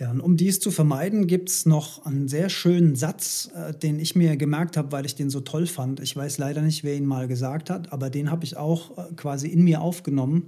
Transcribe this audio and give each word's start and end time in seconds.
Ja, 0.00 0.10
und 0.10 0.22
um 0.22 0.38
dies 0.38 0.60
zu 0.60 0.70
vermeiden, 0.70 1.26
gibt 1.26 1.50
es 1.50 1.66
noch 1.66 2.06
einen 2.06 2.26
sehr 2.26 2.48
schönen 2.48 2.96
Satz, 2.96 3.50
äh, 3.54 3.74
den 3.74 4.00
ich 4.00 4.16
mir 4.16 4.38
gemerkt 4.38 4.78
habe, 4.78 4.92
weil 4.92 5.04
ich 5.04 5.14
den 5.14 5.28
so 5.28 5.40
toll 5.40 5.66
fand. 5.66 6.00
Ich 6.00 6.16
weiß 6.16 6.38
leider 6.38 6.62
nicht, 6.62 6.84
wer 6.84 6.96
ihn 6.96 7.04
mal 7.04 7.28
gesagt 7.28 7.68
hat, 7.68 7.92
aber 7.92 8.08
den 8.08 8.30
habe 8.30 8.46
ich 8.46 8.56
auch 8.56 8.96
äh, 8.96 9.12
quasi 9.14 9.48
in 9.48 9.62
mir 9.62 9.82
aufgenommen. 9.82 10.46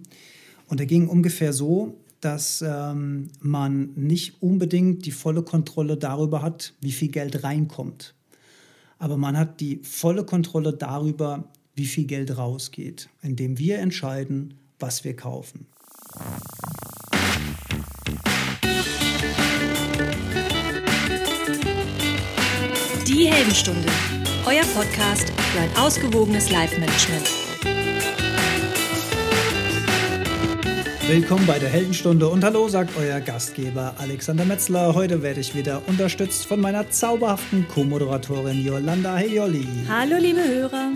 Und 0.68 0.80
er 0.80 0.86
ging 0.86 1.06
ungefähr 1.06 1.52
so, 1.52 1.98
dass 2.20 2.64
ähm, 2.66 3.28
man 3.40 3.90
nicht 3.94 4.42
unbedingt 4.42 5.04
die 5.04 5.10
volle 5.10 5.42
Kontrolle 5.42 5.98
darüber 5.98 6.40
hat, 6.40 6.72
wie 6.80 6.92
viel 6.92 7.08
Geld 7.08 7.44
reinkommt. 7.44 8.14
Aber 8.98 9.18
man 9.18 9.36
hat 9.36 9.60
die 9.60 9.80
volle 9.82 10.24
Kontrolle 10.24 10.72
darüber, 10.72 11.44
wie 11.74 11.84
viel 11.84 12.06
Geld 12.06 12.38
rausgeht, 12.38 13.10
indem 13.20 13.58
wir 13.58 13.80
entscheiden, 13.80 14.54
was 14.78 15.04
wir 15.04 15.14
kaufen. 15.14 15.66
Die 23.22 23.28
Heldenstunde, 23.28 23.88
euer 24.46 24.64
Podcast 24.74 25.32
für 25.52 25.60
ein 25.60 25.76
ausgewogenes 25.76 26.50
Life-Management. 26.50 27.41
Willkommen 31.08 31.46
bei 31.46 31.58
der 31.58 31.68
Heldenstunde 31.68 32.28
und 32.28 32.44
hallo, 32.44 32.68
sagt 32.68 32.96
euer 32.96 33.20
Gastgeber 33.20 33.94
Alexander 33.98 34.44
Metzler. 34.44 34.94
Heute 34.94 35.20
werde 35.20 35.40
ich 35.40 35.54
wieder 35.54 35.82
unterstützt 35.88 36.46
von 36.46 36.60
meiner 36.60 36.90
zauberhaften 36.90 37.66
Co-Moderatorin 37.68 38.64
Yolanda 38.64 39.16
Hey 39.16 39.34
Jolli. 39.34 39.66
Hallo, 39.88 40.16
liebe 40.18 40.40
Hörer. 40.46 40.92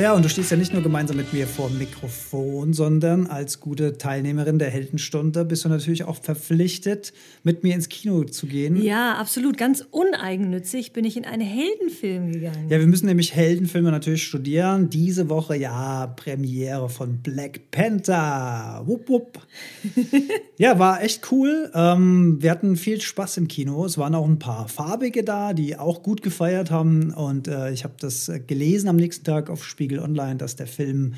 Ja, 0.00 0.14
und 0.14 0.24
du 0.24 0.30
stehst 0.30 0.50
ja 0.50 0.56
nicht 0.56 0.72
nur 0.72 0.82
gemeinsam 0.82 1.18
mit 1.18 1.34
mir 1.34 1.46
vor 1.46 1.68
dem 1.68 1.76
Mikrofon, 1.76 2.72
sondern 2.72 3.26
als 3.26 3.60
gute 3.60 3.98
Teilnehmerin 3.98 4.58
der 4.58 4.70
Heldenstunde 4.70 5.44
bist 5.44 5.66
du 5.66 5.68
natürlich 5.68 6.04
auch 6.04 6.16
verpflichtet, 6.16 7.12
mit 7.42 7.62
mir 7.62 7.74
ins 7.74 7.90
Kino 7.90 8.24
zu 8.24 8.46
gehen. 8.46 8.82
Ja, 8.82 9.16
absolut. 9.16 9.58
Ganz 9.58 9.84
uneigennützig 9.90 10.94
bin 10.94 11.04
ich 11.04 11.18
in 11.18 11.26
einen 11.26 11.42
Heldenfilm 11.42 12.32
gegangen. 12.32 12.70
Ja, 12.70 12.80
wir 12.80 12.86
müssen 12.86 13.04
nämlich 13.04 13.34
Heldenfilme 13.34 13.90
natürlich 13.90 14.24
studieren. 14.24 14.88
Diese 14.88 15.28
Woche, 15.28 15.56
ja, 15.56 16.06
Premiere 16.06 16.88
von 16.88 17.18
Black 17.18 17.70
Panther. 17.70 18.82
Wupp, 18.86 19.10
wupp. 19.10 19.41
ja, 20.58 20.78
war 20.78 21.02
echt 21.02 21.30
cool. 21.30 21.70
Ähm, 21.74 22.38
wir 22.40 22.50
hatten 22.50 22.76
viel 22.76 23.00
Spaß 23.00 23.38
im 23.38 23.48
Kino. 23.48 23.84
Es 23.84 23.98
waren 23.98 24.14
auch 24.14 24.26
ein 24.26 24.38
paar 24.38 24.68
Farbige 24.68 25.24
da, 25.24 25.52
die 25.52 25.76
auch 25.76 26.02
gut 26.02 26.22
gefeiert 26.22 26.70
haben. 26.70 27.12
Und 27.12 27.48
äh, 27.48 27.72
ich 27.72 27.84
habe 27.84 27.94
das 27.98 28.30
gelesen 28.46 28.88
am 28.88 28.96
nächsten 28.96 29.24
Tag 29.24 29.50
auf 29.50 29.64
Spiegel 29.64 29.98
Online, 29.98 30.36
dass 30.36 30.56
der 30.56 30.66
Film 30.66 31.14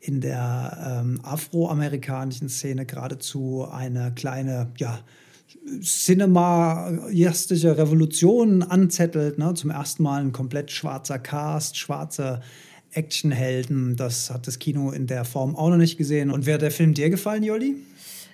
in 0.00 0.20
der 0.20 1.02
ähm, 1.02 1.20
afroamerikanischen 1.22 2.48
Szene 2.48 2.86
geradezu 2.86 3.66
eine 3.70 4.12
kleine, 4.14 4.70
ja, 4.76 5.00
cineastische 5.80 7.76
Revolution 7.76 8.62
anzettelt. 8.62 9.38
Ne? 9.38 9.54
Zum 9.54 9.70
ersten 9.70 10.02
Mal 10.02 10.22
ein 10.22 10.32
komplett 10.32 10.70
schwarzer 10.70 11.18
Cast, 11.18 11.76
schwarze 11.76 12.40
Actionhelden. 12.96 13.96
Das 13.96 14.30
hat 14.30 14.46
das 14.46 14.58
Kino 14.58 14.90
in 14.90 15.06
der 15.06 15.24
Form 15.24 15.56
auch 15.56 15.70
noch 15.70 15.76
nicht 15.76 15.98
gesehen. 15.98 16.30
Und 16.30 16.46
hat 16.54 16.62
der 16.62 16.70
Film 16.70 16.94
dir 16.94 17.10
gefallen, 17.10 17.42
Jolli? 17.42 17.76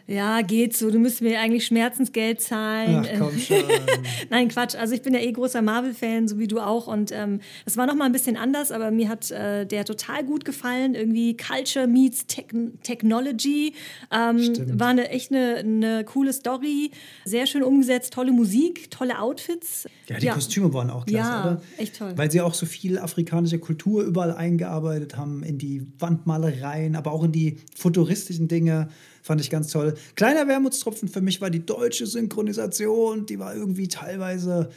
Ja, 0.06 0.42
geht 0.42 0.77
so, 0.77 0.91
du 0.91 0.98
müsst 0.98 1.22
mir 1.22 1.41
eigentlich 1.41 1.67
Schmerzensgeld 1.67 2.41
zahlen. 2.41 3.06
Ach, 3.06 3.19
komm 3.19 3.39
schon. 3.39 3.62
Nein, 4.31 4.48
Quatsch. 4.48 4.75
Also 4.75 4.94
ich 4.94 5.03
bin 5.03 5.14
ja 5.14 5.20
eh 5.20 5.31
großer 5.33 5.62
Marvel-Fan, 5.62 6.28
so 6.28 6.39
wie 6.39 6.48
du 6.48 6.61
auch. 6.61 6.86
Und 6.86 7.12
ähm, 7.12 7.41
das 7.64 7.77
war 7.77 7.86
noch 7.86 7.94
mal 7.94 8.06
ein 8.06 8.12
bisschen 8.12 8.36
anders, 8.36 8.72
aber 8.72 8.91
mir 8.91 9.09
hat 9.09 9.31
äh, 9.31 9.64
der 9.64 9.84
total 9.84 10.25
gut 10.25 10.44
gefallen. 10.44 10.94
Irgendwie 10.94 11.36
Culture 11.36 11.86
meets 11.86 12.27
Te 12.27 12.42
Technology. 12.83 13.75
Ähm, 14.11 14.78
war 14.78 14.89
eine, 14.89 15.09
echt 15.11 15.31
eine, 15.31 15.56
eine 15.56 16.05
coole 16.05 16.33
Story. 16.33 16.91
Sehr 17.25 17.47
schön 17.47 17.62
umgesetzt, 17.62 18.12
tolle 18.12 18.33
Musik, 18.33 18.91
tolle 18.91 19.20
Outfits. 19.20 19.87
Ja, 20.09 20.19
die 20.19 20.27
ja. 20.27 20.34
Kostüme 20.34 20.72
waren 20.75 20.91
auch 20.91 21.06
klasse, 21.06 21.31
ja, 21.31 21.44
oder? 21.44 21.62
echt 21.78 21.98
toll. 21.98 22.12
Weil 22.16 22.31
sie 22.31 22.41
auch 22.41 22.55
so 22.55 22.66
viel 22.66 22.98
afrikanische 22.98 23.59
Kultur 23.59 24.03
überall 24.03 24.34
eingearbeitet 24.34 25.16
haben, 25.16 25.42
in 25.42 25.59
die 25.59 25.87
Wandmalereien, 25.98 26.97
aber 26.97 27.12
auch 27.12 27.25
in 27.25 27.32
die 27.32 27.59
futuristischen 27.77 28.48
Dinge. 28.48 28.88
Fand 29.22 29.41
ich 29.41 29.50
ganz 29.50 29.69
toll. 29.69 29.94
Kleiner 30.16 30.49
Wermutstropfen 30.49 31.09
für 31.09 31.21
mich 31.21 31.41
war 31.41 31.49
die 31.49 31.65
deutsche 31.65 32.06
Synchronisation. 32.06 33.25
Die 33.27 33.38
war 33.38 33.55
irgendwie 33.55 33.88
teilweise 33.88 34.71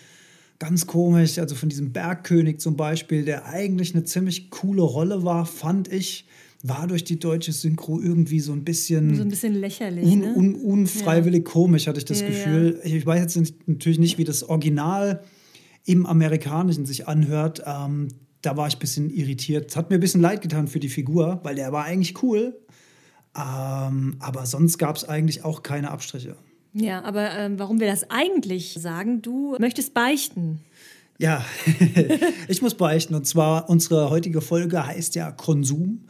ganz 0.59 0.85
komisch. 0.85 1.39
Also 1.39 1.56
von 1.56 1.69
diesem 1.69 1.91
Bergkönig 1.91 2.59
zum 2.59 2.78
Beispiel, 2.78 3.25
der 3.25 3.45
eigentlich 3.45 3.94
eine 3.94 4.03
ziemlich 4.03 4.51
coole 4.51 4.83
Rolle 4.83 5.23
war, 5.23 5.45
fand 5.45 5.91
ich 5.91 6.28
war 6.67 6.88
durch 6.88 7.03
die 7.03 7.19
deutsche 7.19 7.51
Synchro 7.51 8.01
irgendwie 8.01 8.39
so 8.39 8.51
ein 8.51 8.63
bisschen. 8.63 9.16
So 9.16 9.22
ein 9.22 9.29
bisschen 9.29 9.53
lächerlich. 9.53 10.06
Un, 10.06 10.19
ne? 10.19 10.33
un, 10.35 10.56
unfreiwillig 10.56 11.45
ja. 11.45 11.51
komisch, 11.51 11.85
hatte 11.85 12.00
ich 12.00 12.06
das 12.06 12.22
ja, 12.22 12.27
Gefühl. 12.27 12.79
Ja. 12.83 12.95
Ich 12.95 13.06
weiß 13.06 13.22
jetzt 13.22 13.35
nicht, 13.38 13.67
natürlich 13.67 14.00
nicht, 14.00 14.17
wie 14.17 14.23
das 14.23 14.44
Original 14.44 15.22
im 15.85 16.07
Amerikanischen 16.07 16.85
sich 16.85 17.07
anhört. 17.07 17.62
Ähm, 17.66 18.07
da 18.41 18.57
war 18.57 18.67
ich 18.67 18.77
ein 18.77 18.79
bisschen 18.79 19.09
irritiert. 19.12 19.69
Es 19.69 19.75
hat 19.75 19.89
mir 19.89 19.97
ein 19.97 20.01
bisschen 20.01 20.22
leid 20.22 20.41
getan 20.41 20.67
für 20.67 20.79
die 20.79 20.89
Figur, 20.89 21.39
weil 21.44 21.56
der 21.56 21.72
war 21.72 21.85
eigentlich 21.85 22.22
cool. 22.23 22.59
Ähm, 23.35 24.16
aber 24.19 24.46
sonst 24.46 24.78
gab 24.78 24.96
es 24.96 25.07
eigentlich 25.07 25.44
auch 25.44 25.63
keine 25.63 25.91
Abstriche. 25.91 26.38
Ja, 26.73 27.03
aber 27.03 27.31
ähm, 27.31 27.59
warum 27.59 27.79
wir 27.79 27.88
das 27.88 28.09
eigentlich 28.09 28.73
sagen, 28.73 29.22
du 29.22 29.56
möchtest 29.59 29.94
beichten. 29.94 30.59
Ja, 31.18 31.45
ich 32.47 32.62
muss 32.62 32.75
beichten. 32.75 33.16
Und 33.16 33.25
zwar, 33.25 33.69
unsere 33.69 34.09
heutige 34.09 34.41
Folge 34.41 34.85
heißt 34.85 35.16
ja 35.16 35.31
Konsum. 35.31 36.06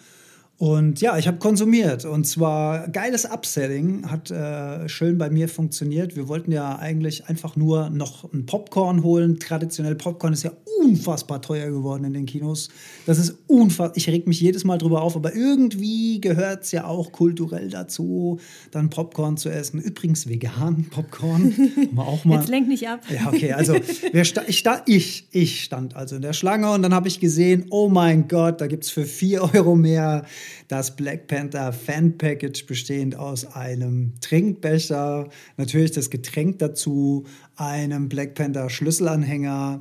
Und 0.57 1.01
ja, 1.01 1.17
ich 1.17 1.27
habe 1.27 1.37
konsumiert 1.37 2.05
und 2.05 2.25
zwar 2.25 2.87
geiles 2.87 3.25
Upselling, 3.25 4.09
hat 4.09 4.31
äh, 4.31 4.87
schön 4.87 5.17
bei 5.17 5.29
mir 5.29 5.49
funktioniert. 5.49 6.15
Wir 6.15 6.29
wollten 6.29 6.53
ja 6.53 6.77
eigentlich 6.77 7.27
einfach 7.27 7.57
nur 7.57 7.89
noch 7.89 8.31
ein 8.31 8.45
Popcorn 8.45 9.03
holen. 9.03 9.37
Traditionell 9.37 9.95
Popcorn 9.95 10.31
ist 10.31 10.43
ja 10.43 10.53
unfassbar 10.81 11.41
teuer 11.41 11.69
geworden 11.69 12.05
in 12.05 12.13
den 12.13 12.25
Kinos. 12.25 12.69
Das 13.05 13.19
ist 13.19 13.35
unfassbar. 13.47 13.97
Ich 13.97 14.07
reg 14.07 14.27
mich 14.27 14.39
jedes 14.39 14.63
Mal 14.63 14.77
drüber 14.77 15.01
auf, 15.01 15.17
aber 15.17 15.35
irgendwie 15.35 16.21
gehört 16.21 16.63
es 16.63 16.71
ja 16.71 16.85
auch 16.85 17.11
kulturell 17.11 17.69
dazu, 17.69 18.39
dann 18.71 18.89
Popcorn 18.89 19.35
zu 19.35 19.49
essen. 19.49 19.81
Übrigens 19.81 20.29
vegan 20.29 20.85
Popcorn. 20.89 21.53
auch 21.97 22.23
mal. 22.23 22.39
Jetzt 22.39 22.47
lenk 22.47 22.69
nicht 22.69 22.87
ab. 22.87 23.01
Ja, 23.13 23.27
okay. 23.27 23.51
Also 23.51 23.75
sta 24.23 24.41
ich, 24.47 24.59
sta 24.59 24.81
ich, 24.85 25.27
ich 25.31 25.63
stand 25.63 25.97
also 25.97 26.15
in 26.15 26.21
der 26.21 26.33
Schlange 26.33 26.71
und 26.71 26.81
dann 26.81 26.93
habe 26.93 27.09
ich 27.09 27.19
gesehen, 27.19 27.65
oh 27.71 27.89
mein 27.89 28.29
Gott, 28.29 28.61
da 28.61 28.67
gibt 28.67 28.85
es 28.85 28.89
für 28.89 29.03
4 29.03 29.53
Euro 29.53 29.75
mehr 29.75 30.23
das 30.67 30.95
Black 30.95 31.27
Panther 31.27 31.73
Fan 31.73 32.17
Package 32.17 32.65
bestehend 32.65 33.15
aus 33.15 33.45
einem 33.45 34.13
Trinkbecher, 34.21 35.29
natürlich 35.57 35.91
das 35.91 36.09
Getränk 36.09 36.59
dazu, 36.59 37.25
einem 37.55 38.09
Black 38.09 38.35
Panther 38.35 38.69
Schlüsselanhänger 38.69 39.79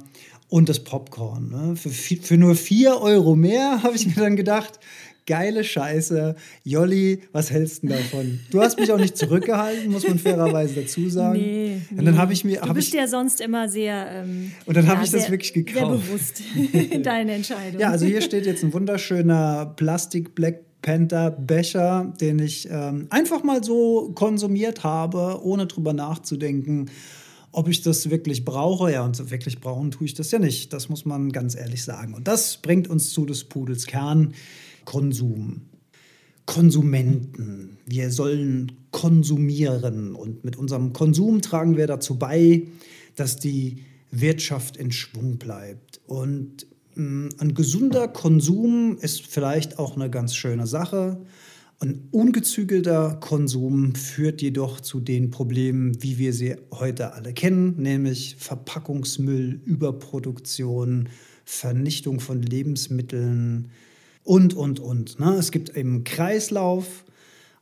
und 0.48 0.68
das 0.68 0.84
Popcorn. 0.84 1.48
Ne? 1.50 1.76
Für, 1.76 1.90
für 1.90 2.36
nur 2.36 2.54
4 2.54 3.00
Euro 3.00 3.34
mehr 3.34 3.80
habe 3.82 3.96
ich 3.96 4.06
mir 4.06 4.14
dann 4.14 4.36
gedacht, 4.36 4.78
geile 5.26 5.64
Scheiße. 5.64 6.34
Jolli, 6.64 7.22
was 7.32 7.50
hältst 7.50 7.82
du 7.82 7.88
davon? 7.88 8.40
Du 8.50 8.60
hast 8.60 8.78
mich 8.78 8.92
auch 8.92 8.98
nicht 8.98 9.16
zurückgehalten, 9.16 9.90
muss 9.90 10.06
man 10.06 10.18
fairerweise 10.18 10.82
dazu 10.82 11.08
sagen. 11.08 11.38
Nee, 11.38 11.80
nee. 11.90 11.98
Und 11.98 12.04
dann 12.04 12.18
habe 12.18 12.32
ich 12.32 12.44
mir. 12.44 12.60
Du 12.60 12.74
bist 12.74 12.88
ich, 12.88 12.94
ja 12.94 13.06
sonst 13.06 13.40
immer 13.40 13.68
sehr. 13.68 14.06
Ähm, 14.10 14.52
und 14.66 14.76
dann 14.76 14.86
habe 14.86 14.98
ja, 14.98 15.04
ich 15.04 15.10
das 15.10 15.22
sehr, 15.22 15.30
wirklich 15.30 15.52
gekauft. 15.52 15.76
Sehr 15.76 15.86
bewusst 15.88 16.42
in 16.90 17.02
deine 17.02 17.32
Entscheidung. 17.32 17.80
Ja, 17.80 17.90
also 17.90 18.06
hier 18.06 18.20
steht 18.20 18.46
jetzt 18.46 18.62
ein 18.62 18.72
wunderschöner 18.72 19.74
Plastik 19.76 20.34
Black 20.34 20.60
Panther 20.84 21.30
Becher, 21.30 22.12
den 22.20 22.38
ich 22.38 22.68
ähm, 22.70 23.06
einfach 23.08 23.42
mal 23.42 23.64
so 23.64 24.12
konsumiert 24.14 24.84
habe, 24.84 25.40
ohne 25.42 25.66
drüber 25.66 25.94
nachzudenken, 25.94 26.90
ob 27.52 27.68
ich 27.68 27.80
das 27.80 28.10
wirklich 28.10 28.44
brauche. 28.44 28.92
Ja, 28.92 29.02
und 29.02 29.16
so 29.16 29.30
wirklich 29.30 29.60
brauchen 29.60 29.90
tue 29.90 30.06
ich 30.06 30.12
das 30.12 30.30
ja 30.30 30.38
nicht. 30.38 30.74
Das 30.74 30.90
muss 30.90 31.06
man 31.06 31.32
ganz 31.32 31.56
ehrlich 31.56 31.82
sagen. 31.82 32.12
Und 32.12 32.28
das 32.28 32.58
bringt 32.58 32.88
uns 32.88 33.10
zu 33.10 33.24
des 33.24 33.44
Pudels 33.44 33.86
Kern. 33.86 34.34
Konsum. 34.84 35.62
Konsumenten. 36.46 37.78
Wir 37.86 38.10
sollen 38.10 38.72
konsumieren 38.90 40.14
und 40.14 40.44
mit 40.44 40.56
unserem 40.56 40.92
Konsum 40.92 41.40
tragen 41.40 41.76
wir 41.76 41.86
dazu 41.86 42.18
bei, 42.18 42.68
dass 43.16 43.36
die 43.36 43.78
Wirtschaft 44.10 44.76
in 44.76 44.92
Schwung 44.92 45.38
bleibt. 45.38 46.00
Und 46.06 46.66
mm, 46.94 47.28
ein 47.38 47.54
gesunder 47.54 48.08
Konsum 48.08 48.98
ist 48.98 49.26
vielleicht 49.26 49.78
auch 49.78 49.96
eine 49.96 50.10
ganz 50.10 50.34
schöne 50.36 50.66
Sache. 50.66 51.18
Ein 51.80 52.08
ungezügelter 52.12 53.16
Konsum 53.20 53.94
führt 53.94 54.40
jedoch 54.40 54.80
zu 54.80 55.00
den 55.00 55.30
Problemen, 55.30 56.02
wie 56.02 56.18
wir 56.18 56.32
sie 56.32 56.56
heute 56.70 57.14
alle 57.14 57.32
kennen, 57.32 57.74
nämlich 57.78 58.36
Verpackungsmüll, 58.38 59.60
Überproduktion, 59.64 61.08
Vernichtung 61.44 62.20
von 62.20 62.40
Lebensmitteln, 62.42 63.70
und, 64.24 64.54
und, 64.54 64.80
und. 64.80 65.20
Ne? 65.20 65.34
Es 65.34 65.52
gibt 65.52 65.76
eben 65.76 66.02
Kreislauf 66.04 67.04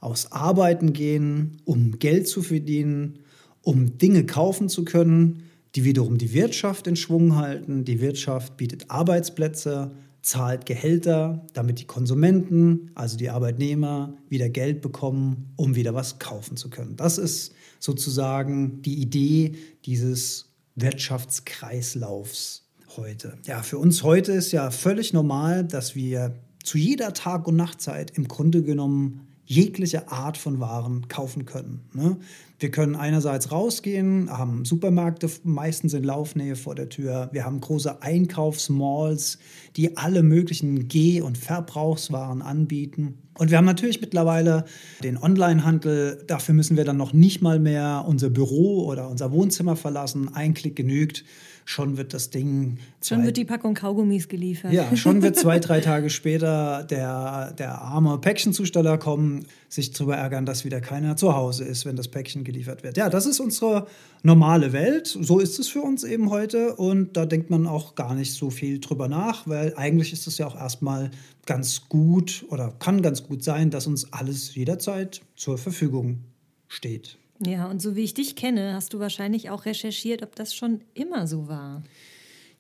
aus 0.01 0.33
Arbeiten 0.33 0.93
gehen, 0.93 1.59
um 1.65 1.99
Geld 1.99 2.29
zu 2.29 2.43
verdienen, 2.43 3.21
um 3.63 3.99
Dinge 3.99 4.25
kaufen 4.27 4.69
zu 4.69 4.85
können, 4.85 5.45
die 5.75 5.85
wiederum 5.85 6.19
die 6.19 6.33
Wirtschaft 6.33 6.87
in 6.87 6.97
Schwung 6.97 7.37
halten. 7.37 7.85
Die 7.85 8.01
Wirtschaft 8.01 8.57
bietet 8.57 8.91
Arbeitsplätze, 8.91 9.93
zahlt 10.21 10.67
Gehälter, 10.67 11.45
damit 11.53 11.81
die 11.81 11.87
Konsumenten, 11.87 12.91
also 12.95 13.17
die 13.17 13.31
Arbeitnehmer, 13.31 14.17
wieder 14.29 14.49
Geld 14.49 14.81
bekommen, 14.81 15.53
um 15.57 15.75
wieder 15.75 15.95
was 15.95 16.19
kaufen 16.19 16.57
zu 16.57 16.71
können. 16.71 16.97
Das 16.97 17.19
ist 17.19 17.55
sozusagen 17.81 18.83
die 18.83 19.01
Idee 19.01 19.55
dieses 19.85 20.51
Wirtschaftskreislaufs 20.77 22.63
heute. 22.97 23.39
Ja, 23.47 23.63
für 23.63 23.79
uns 23.79 24.03
heute 24.03 24.33
ist 24.33 24.53
ja 24.53 24.71
völlig 24.71 25.13
normal, 25.13 25.65
dass 25.65 25.95
wir 25.95 26.35
zu 26.65 26.79
jeder 26.79 27.13
Tag- 27.13 27.47
und 27.47 27.57
Nachtzeit 27.57 28.13
im 28.17 28.29
Grunde 28.29 28.63
genommen 28.63 29.27
jegliche 29.45 30.11
Art 30.11 30.39
von 30.39 30.61
Waren 30.61 31.09
kaufen 31.09 31.45
können. 31.45 31.81
Ne? 31.93 32.17
Wir 32.59 32.71
können 32.71 32.95
einerseits 32.95 33.51
rausgehen, 33.51 34.31
haben 34.31 34.65
Supermärkte 34.65 35.29
meistens 35.43 35.95
in 35.95 36.05
Laufnähe 36.05 36.55
vor 36.57 36.75
der 36.75 36.89
Tür. 36.89 37.29
Wir 37.33 37.45
haben 37.45 37.61
große 37.61 38.03
Einkaufsmalls, 38.03 39.39
die 39.77 39.97
alle 39.97 40.23
möglichen 40.23 40.89
Geh- 40.89 41.21
und 41.21 41.37
Verbrauchswaren 41.37 42.41
anbieten. 42.41 43.19
Und 43.37 43.51
wir 43.51 43.59
haben 43.59 43.65
natürlich 43.65 44.01
mittlerweile 44.01 44.65
den 45.03 45.19
Onlinehandel. 45.19 46.23
Dafür 46.27 46.55
müssen 46.55 46.77
wir 46.77 46.85
dann 46.85 46.97
noch 46.97 47.13
nicht 47.13 47.43
mal 47.43 47.59
mehr 47.59 48.05
unser 48.07 48.31
Büro 48.31 48.87
oder 48.87 49.09
unser 49.09 49.33
Wohnzimmer 49.33 49.75
verlassen. 49.75 50.33
Ein 50.35 50.55
Klick 50.55 50.77
genügt 50.77 51.25
schon 51.65 51.97
wird 51.97 52.15
das 52.15 52.31
Ding. 52.31 52.79
Schon 53.03 53.25
wird 53.25 53.37
die 53.37 53.45
Packung 53.45 53.75
Kaugummis 53.75 54.29
geliefert. 54.29 54.73
Ja, 54.73 54.95
schon 54.97 55.23
wird 55.23 55.37
zwei, 55.37 55.59
drei 55.59 55.81
Tage 55.83 56.11
später 56.11 56.85
der, 56.85 57.53
der 57.53 57.81
arme 57.81 58.19
Päckchenzusteller 58.19 58.99
kommen, 58.99 59.47
sich 59.69 59.93
darüber 59.93 60.17
ärgern, 60.17 60.47
dass 60.47 60.65
wieder 60.65 60.81
keiner 60.81 61.17
zu 61.17 61.35
Hause 61.35 61.65
ist, 61.65 61.87
wenn 61.87 61.97
das 61.97 62.09
Päckchen 62.09 62.45
geliefert 62.45 62.83
wird. 62.83 62.97
Ja, 62.97 63.09
das 63.09 63.27
ist 63.27 63.41
unsere 63.41 63.87
normale 64.23 64.73
Welt. 64.73 65.07
So 65.07 65.39
ist 65.39 65.59
es 65.59 65.69
für 65.69 65.83
uns 65.83 66.05
eben 66.05 66.31
heute. 66.31 66.77
Und 66.77 67.17
da 67.17 67.27
denkt 67.27 67.51
man 67.51 67.67
auch 67.67 67.95
gar 67.95 68.15
nicht 68.15 68.35
so 68.35 68.51
viel 68.51 68.81
drüber 68.81 69.09
nach, 69.09 69.47
weil 69.47 69.75
eigentlich 69.77 70.13
ist 70.13 70.27
es 70.27 70.39
ja 70.39 70.47
auch 70.47 70.57
erstmal 70.57 71.11
ganz 71.47 71.89
gut 71.89 72.45
oder 72.49 72.73
kann 72.79 73.03
ganz 73.03 73.25
gut 73.25 73.43
sein, 73.43 73.71
dass 73.71 73.87
uns 73.87 74.13
alles 74.13 74.55
jederzeit 74.55 75.23
zur 75.37 75.59
Verfügung 75.59 76.21
steht. 76.69 77.19
Ja, 77.45 77.67
und 77.67 77.83
so 77.83 77.97
wie 77.97 78.05
ich 78.05 78.15
dich 78.15 78.37
kenne, 78.37 78.75
hast 78.75 78.93
du 78.93 78.99
wahrscheinlich 79.01 79.51
auch 79.51 79.65
recherchiert, 79.65 80.23
ob 80.23 80.37
das 80.37 80.55
schon 80.55 80.81
immer 80.95 81.27
so 81.27 81.49
war. 81.49 81.83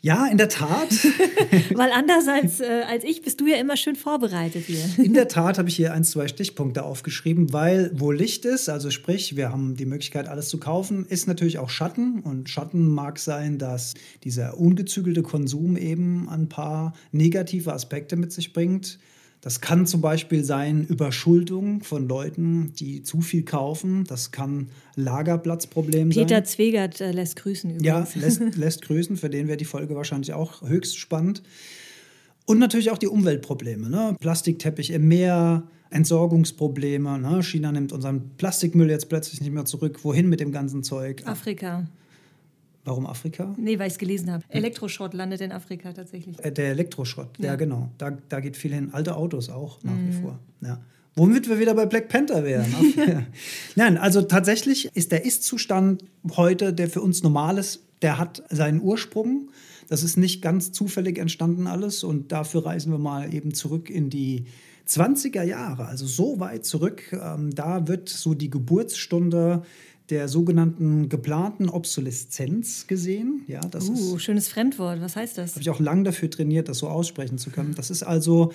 Ja, 0.05 0.27
in 0.27 0.37
der 0.37 0.49
Tat. 0.49 0.91
Weil 1.75 1.93
anders 1.93 2.27
als, 2.27 2.59
äh, 2.59 2.83
als 2.89 3.05
ich 3.05 3.23
bist 3.23 3.41
du 3.41 3.47
ja 3.47 3.57
immer 3.59 3.77
schön 3.77 3.95
vorbereitet 3.95 4.65
hier. 4.67 4.85
In 4.99 5.15
der 5.15 5.29
Tat 5.29 5.59
habe 5.59 5.69
ich 5.69 5.77
hier 5.77 5.93
ein, 5.93 6.03
zwei 6.03 6.27
Stichpunkte 6.27 6.83
aufgeschrieben, 6.83 7.53
weil 7.53 7.93
wo 7.95 8.11
Licht 8.11 8.45
ist, 8.45 8.69
also 8.69 8.91
sprich, 8.91 9.37
wir 9.37 9.53
haben 9.53 9.77
die 9.77 9.87
Möglichkeit, 9.87 10.27
alles 10.27 10.49
zu 10.49 10.59
kaufen, 10.59 11.07
ist 11.07 11.29
natürlich 11.29 11.59
auch 11.59 11.71
Schatten. 11.71 12.19
Und 12.19 12.51
Schatten 12.51 12.89
mag 12.89 13.21
sein, 13.21 13.59
dass 13.59 13.95
dieser 14.25 14.59
ungezügelte 14.59 15.23
Konsum 15.23 15.77
eben 15.77 16.29
ein 16.29 16.49
paar 16.49 16.95
negative 17.13 17.73
Aspekte 17.73 18.17
mit 18.17 18.33
sich 18.33 18.53
bringt. 18.53 18.99
Das 19.43 19.61
kann 19.61 19.87
zum 19.87 20.01
Beispiel 20.01 20.45
sein 20.45 20.87
Überschuldung 20.87 21.83
von 21.83 22.07
Leuten, 22.07 22.73
die 22.79 23.03
zu 23.03 23.21
viel 23.21 23.43
kaufen. 23.43 24.05
Das 24.05 24.31
kann 24.31 24.69
Lagerplatzproblem 24.95 26.11
Peter 26.11 26.21
sein. 26.21 26.27
Peter 26.29 26.45
Zwegert 26.45 27.01
äh, 27.01 27.11
lässt 27.11 27.35
grüßen 27.37 27.71
übrigens. 27.71 28.15
Ja, 28.15 28.21
lässt, 28.21 28.41
lässt 28.57 28.83
grüßen. 28.83 29.17
Für 29.17 29.29
den 29.29 29.49
wäre 29.49 29.57
die 29.57 29.65
Folge 29.65 29.97
wahrscheinlich 29.97 30.33
auch 30.33 30.63
höchst 30.63 30.97
spannend. 30.97 31.43
Und 32.47 32.61
natürlich 32.61 32.93
auch 32.93 32.99
die 32.99 33.09
Umweltprobleme. 33.09 33.91
Ne? 33.91 34.17
Plastikteppich 34.21 34.91
im 34.91 35.09
Meer, 35.09 35.65
Entsorgungsprobleme. 35.91 37.19
Ne? 37.19 37.43
China 37.43 37.73
nimmt 37.73 37.93
unseren 37.93 38.37
Plastikmüll 38.37 38.91
jetzt 38.91 39.09
plötzlich 39.09 39.41
nicht 39.41 39.53
mehr 39.53 39.65
zurück. 39.65 40.05
Wohin 40.05 40.29
mit 40.29 40.39
dem 40.39 40.53
ganzen 40.53 40.85
Zeug? 40.85 41.27
Afrika. 41.27 41.89
Warum 42.85 43.07
Afrika? 43.07 43.55
Nee, 43.57 43.79
weil 43.79 43.87
ich 43.87 43.95
es 43.95 43.99
gelesen 43.99 44.31
habe. 44.31 44.45
Elektroschrott 44.49 45.15
landet 45.15 45.41
in 45.41 45.53
Afrika 45.53 45.93
tatsächlich. 45.93 46.43
Äh, 46.45 46.51
der 46.51 46.71
Elektroschrott, 46.71 47.39
ja, 47.39 47.47
ja 47.47 47.57
genau. 47.57 47.91
Da, 47.99 48.17
da 48.29 48.41
geht 48.41 48.57
viel 48.57 48.75
hin. 48.75 48.91
Alte 48.93 49.17
Autos 49.17 49.49
auch 49.51 49.83
nach 49.85 49.93
mhm. 49.93 50.09
wie 50.09 50.21
vor. 50.21 50.39
Ja. 50.61 50.81
Womit 51.15 51.49
wir 51.49 51.61
wieder 51.61 51.75
bei 51.75 51.87
Black 51.87 52.09
Panther 52.09 52.43
wären. 52.43 52.75
Nein, 53.77 53.99
also 53.99 54.23
tatsächlich 54.23 54.91
ist 54.95 55.13
der 55.13 55.25
Ist-Zustand 55.25 56.05
heute, 56.37 56.73
der 56.73 56.89
für 56.89 57.03
uns 57.03 57.23
normal 57.23 57.59
ist, 57.59 57.85
der 58.01 58.19
hat 58.19 58.43
seinen 58.51 58.81
Ursprung. 58.81 59.51
Das 59.89 60.03
ist 60.03 60.17
nicht 60.17 60.43
ganz 60.43 60.73
zufällig 60.73 61.19
entstanden 61.19 61.67
alles. 61.67 62.03
Und 62.03 62.33
dafür 62.33 62.67
reisen 62.67 62.91
wir 62.91 62.99
mal 62.99 63.33
eben 63.33 63.55
zurück 63.55 63.91
in 63.91 64.11
die 64.11 64.47
20er 64.89 65.43
Jahre, 65.43 65.87
also 65.87 66.07
so 66.07 66.41
weit 66.41 66.65
zurück. 66.65 67.13
Ähm, 67.13 67.55
da 67.55 67.87
wird 67.87 68.09
so 68.09 68.35
die 68.35 68.51
Geburtsstunde 68.51 69.63
der 70.11 70.29
sogenannten 70.29 71.09
geplanten 71.09 71.69
Obsoleszenz 71.69 72.87
gesehen. 72.87 73.43
Ja, 73.47 73.61
das 73.61 73.89
uh, 73.89 74.17
ist, 74.17 74.23
schönes 74.23 74.49
Fremdwort. 74.49 75.01
Was 75.01 75.17
heißt 75.17 75.39
das? 75.39 75.53
Habe 75.53 75.63
ich 75.63 75.71
auch 75.71 75.81
lange 75.81 76.05
dafür 76.05 76.31
trainiert, 76.31 76.69
das 76.69 76.79
so 76.79 76.89
aussprechen 76.89 77.39
zu 77.39 77.51
können. 77.51 77.75
Das 77.75 77.91
ist 77.91 78.03
also 78.03 78.53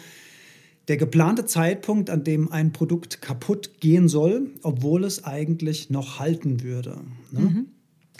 der 0.88 0.98
geplante 0.98 1.46
Zeitpunkt, 1.46 2.10
an 2.10 2.24
dem 2.24 2.52
ein 2.52 2.72
Produkt 2.72 3.22
kaputt 3.22 3.80
gehen 3.80 4.08
soll, 4.08 4.52
obwohl 4.62 5.04
es 5.04 5.26
eigentlich 5.26 5.90
noch 5.90 6.20
halten 6.20 6.64
würde. 6.64 7.00
Ne? 7.32 7.40
Mhm. 7.40 7.66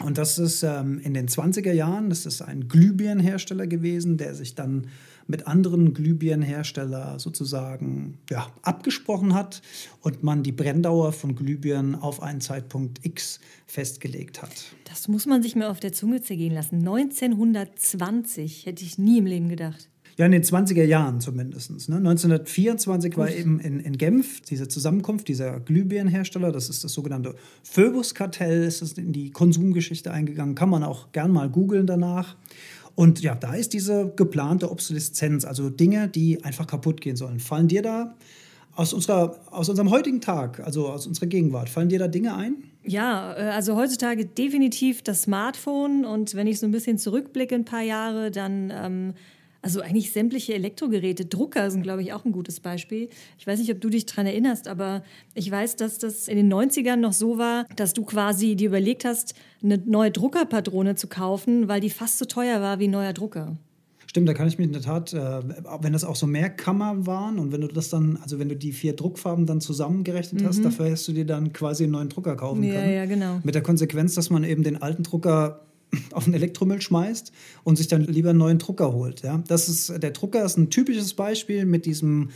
Und 0.04 0.18
das 0.18 0.38
ist 0.38 0.62
ähm, 0.62 1.00
in 1.00 1.14
den 1.14 1.28
20er 1.28 1.72
Jahren, 1.72 2.08
das 2.08 2.26
ist 2.26 2.42
ein 2.42 2.68
Glühbirnenhersteller 2.68 3.66
gewesen, 3.66 4.16
der 4.16 4.34
sich 4.34 4.54
dann 4.54 4.88
mit 5.28 5.46
anderen 5.46 5.94
Glühbirnenherstellern 5.94 7.18
sozusagen 7.18 8.18
ja, 8.30 8.50
abgesprochen 8.62 9.34
hat 9.34 9.62
und 10.00 10.24
man 10.24 10.42
die 10.42 10.52
Brenndauer 10.52 11.12
von 11.12 11.36
Glühbirnen 11.36 11.94
auf 11.94 12.22
einen 12.22 12.40
Zeitpunkt 12.40 13.04
X 13.04 13.38
festgelegt 13.66 14.42
hat. 14.42 14.50
Das 14.84 15.06
muss 15.06 15.26
man 15.26 15.42
sich 15.42 15.54
mal 15.54 15.68
auf 15.68 15.80
der 15.80 15.92
Zunge 15.92 16.22
zergehen 16.22 16.54
lassen. 16.54 16.78
1920 16.78 18.66
hätte 18.66 18.82
ich 18.82 18.98
nie 18.98 19.18
im 19.18 19.26
Leben 19.26 19.48
gedacht. 19.48 19.88
Ja, 20.18 20.26
in 20.26 20.32
den 20.32 20.42
20er 20.42 20.82
Jahren 20.82 21.20
zumindest. 21.20 21.70
Ne? 21.88 21.96
1924 21.96 23.12
Gut. 23.12 23.18
war 23.18 23.30
eben 23.30 23.60
in, 23.60 23.78
in 23.78 23.96
Genf 23.96 24.40
diese 24.40 24.66
Zusammenkunft 24.66 25.28
dieser 25.28 25.60
Glühbirnenhersteller. 25.60 26.50
Das 26.50 26.68
ist 26.68 26.82
das 26.82 26.92
sogenannte 26.92 27.36
Phoebus-Kartell, 27.62 28.64
ist 28.64 28.98
in 28.98 29.12
die 29.12 29.30
Konsumgeschichte 29.30 30.10
eingegangen. 30.10 30.56
Kann 30.56 30.70
man 30.70 30.82
auch 30.82 31.12
gern 31.12 31.30
mal 31.30 31.48
googeln 31.48 31.86
danach. 31.86 32.34
Und 32.98 33.20
ja, 33.20 33.36
da 33.36 33.54
ist 33.54 33.74
diese 33.74 34.12
geplante 34.16 34.72
Obsoleszenz, 34.72 35.44
also 35.44 35.70
Dinge, 35.70 36.08
die 36.08 36.42
einfach 36.42 36.66
kaputt 36.66 37.00
gehen 37.00 37.14
sollen. 37.14 37.38
Fallen 37.38 37.68
dir 37.68 37.80
da 37.80 38.16
aus, 38.74 38.92
unserer, 38.92 39.38
aus 39.52 39.68
unserem 39.68 39.92
heutigen 39.92 40.20
Tag, 40.20 40.58
also 40.58 40.88
aus 40.88 41.06
unserer 41.06 41.28
Gegenwart, 41.28 41.68
fallen 41.68 41.88
dir 41.88 42.00
da 42.00 42.08
Dinge 42.08 42.34
ein? 42.34 42.56
Ja, 42.82 43.36
äh, 43.36 43.50
also 43.50 43.76
heutzutage 43.76 44.26
definitiv 44.26 45.02
das 45.02 45.22
Smartphone. 45.22 46.04
Und 46.04 46.34
wenn 46.34 46.48
ich 46.48 46.58
so 46.58 46.66
ein 46.66 46.72
bisschen 46.72 46.98
zurückblicke, 46.98 47.54
ein 47.54 47.64
paar 47.64 47.82
Jahre, 47.82 48.32
dann 48.32 48.72
ähm, 48.74 49.14
also 49.68 49.82
eigentlich 49.82 50.12
sämtliche 50.12 50.54
Elektrogeräte, 50.54 51.26
Drucker 51.26 51.70
sind, 51.70 51.82
glaube 51.82 52.00
ich, 52.00 52.14
auch 52.14 52.24
ein 52.24 52.32
gutes 52.32 52.58
Beispiel. 52.58 53.10
Ich 53.38 53.46
weiß 53.46 53.58
nicht, 53.58 53.70
ob 53.70 53.82
du 53.82 53.90
dich 53.90 54.06
daran 54.06 54.24
erinnerst, 54.24 54.66
aber 54.66 55.02
ich 55.34 55.50
weiß, 55.50 55.76
dass 55.76 55.98
das 55.98 56.26
in 56.26 56.38
den 56.38 56.50
90ern 56.50 56.96
noch 56.96 57.12
so 57.12 57.36
war, 57.36 57.66
dass 57.76 57.92
du 57.92 58.02
quasi 58.02 58.56
dir 58.56 58.68
überlegt 58.68 59.04
hast, 59.04 59.34
eine 59.62 59.76
neue 59.76 60.10
Druckerpatrone 60.10 60.94
zu 60.94 61.06
kaufen, 61.06 61.68
weil 61.68 61.82
die 61.82 61.90
fast 61.90 62.16
so 62.16 62.24
teuer 62.24 62.62
war 62.62 62.78
wie 62.78 62.88
ein 62.88 62.92
neuer 62.92 63.12
Drucker. 63.12 63.58
Stimmt, 64.06 64.26
da 64.26 64.32
kann 64.32 64.48
ich 64.48 64.56
mich 64.56 64.68
in 64.68 64.72
der 64.72 64.80
Tat, 64.80 65.12
äh, 65.12 65.42
wenn 65.82 65.92
das 65.92 66.04
auch 66.04 66.16
so 66.16 66.26
Mehrkammer 66.26 67.06
waren 67.06 67.38
und 67.38 67.52
wenn 67.52 67.60
du 67.60 67.68
das 67.68 67.90
dann, 67.90 68.18
also 68.22 68.38
wenn 68.38 68.48
du 68.48 68.56
die 68.56 68.72
vier 68.72 68.96
Druckfarben 68.96 69.44
dann 69.44 69.60
zusammengerechnet 69.60 70.42
hast, 70.46 70.60
mhm. 70.60 70.62
dafür 70.62 70.86
hättest 70.86 71.08
du 71.08 71.12
dir 71.12 71.26
dann 71.26 71.52
quasi 71.52 71.82
einen 71.82 71.92
neuen 71.92 72.08
Drucker 72.08 72.36
kaufen 72.36 72.62
ja, 72.62 72.72
können. 72.72 72.94
Ja, 72.94 73.04
genau. 73.04 73.40
Mit 73.44 73.54
der 73.54 73.62
Konsequenz, 73.62 74.14
dass 74.14 74.30
man 74.30 74.44
eben 74.44 74.62
den 74.62 74.80
alten 74.80 75.02
Drucker 75.02 75.67
auf 76.12 76.24
den 76.24 76.34
Elektromüll 76.34 76.80
schmeißt 76.80 77.32
und 77.64 77.76
sich 77.76 77.88
dann 77.88 78.02
lieber 78.02 78.30
einen 78.30 78.38
neuen 78.38 78.58
Drucker 78.58 78.92
holt. 78.92 79.22
Ja? 79.22 79.42
Das 79.46 79.68
ist, 79.68 80.02
der 80.02 80.10
Drucker 80.10 80.44
ist 80.44 80.56
ein 80.56 80.70
typisches 80.70 81.14
Beispiel 81.14 81.64
mit 81.64 81.86
diesem 81.86 82.30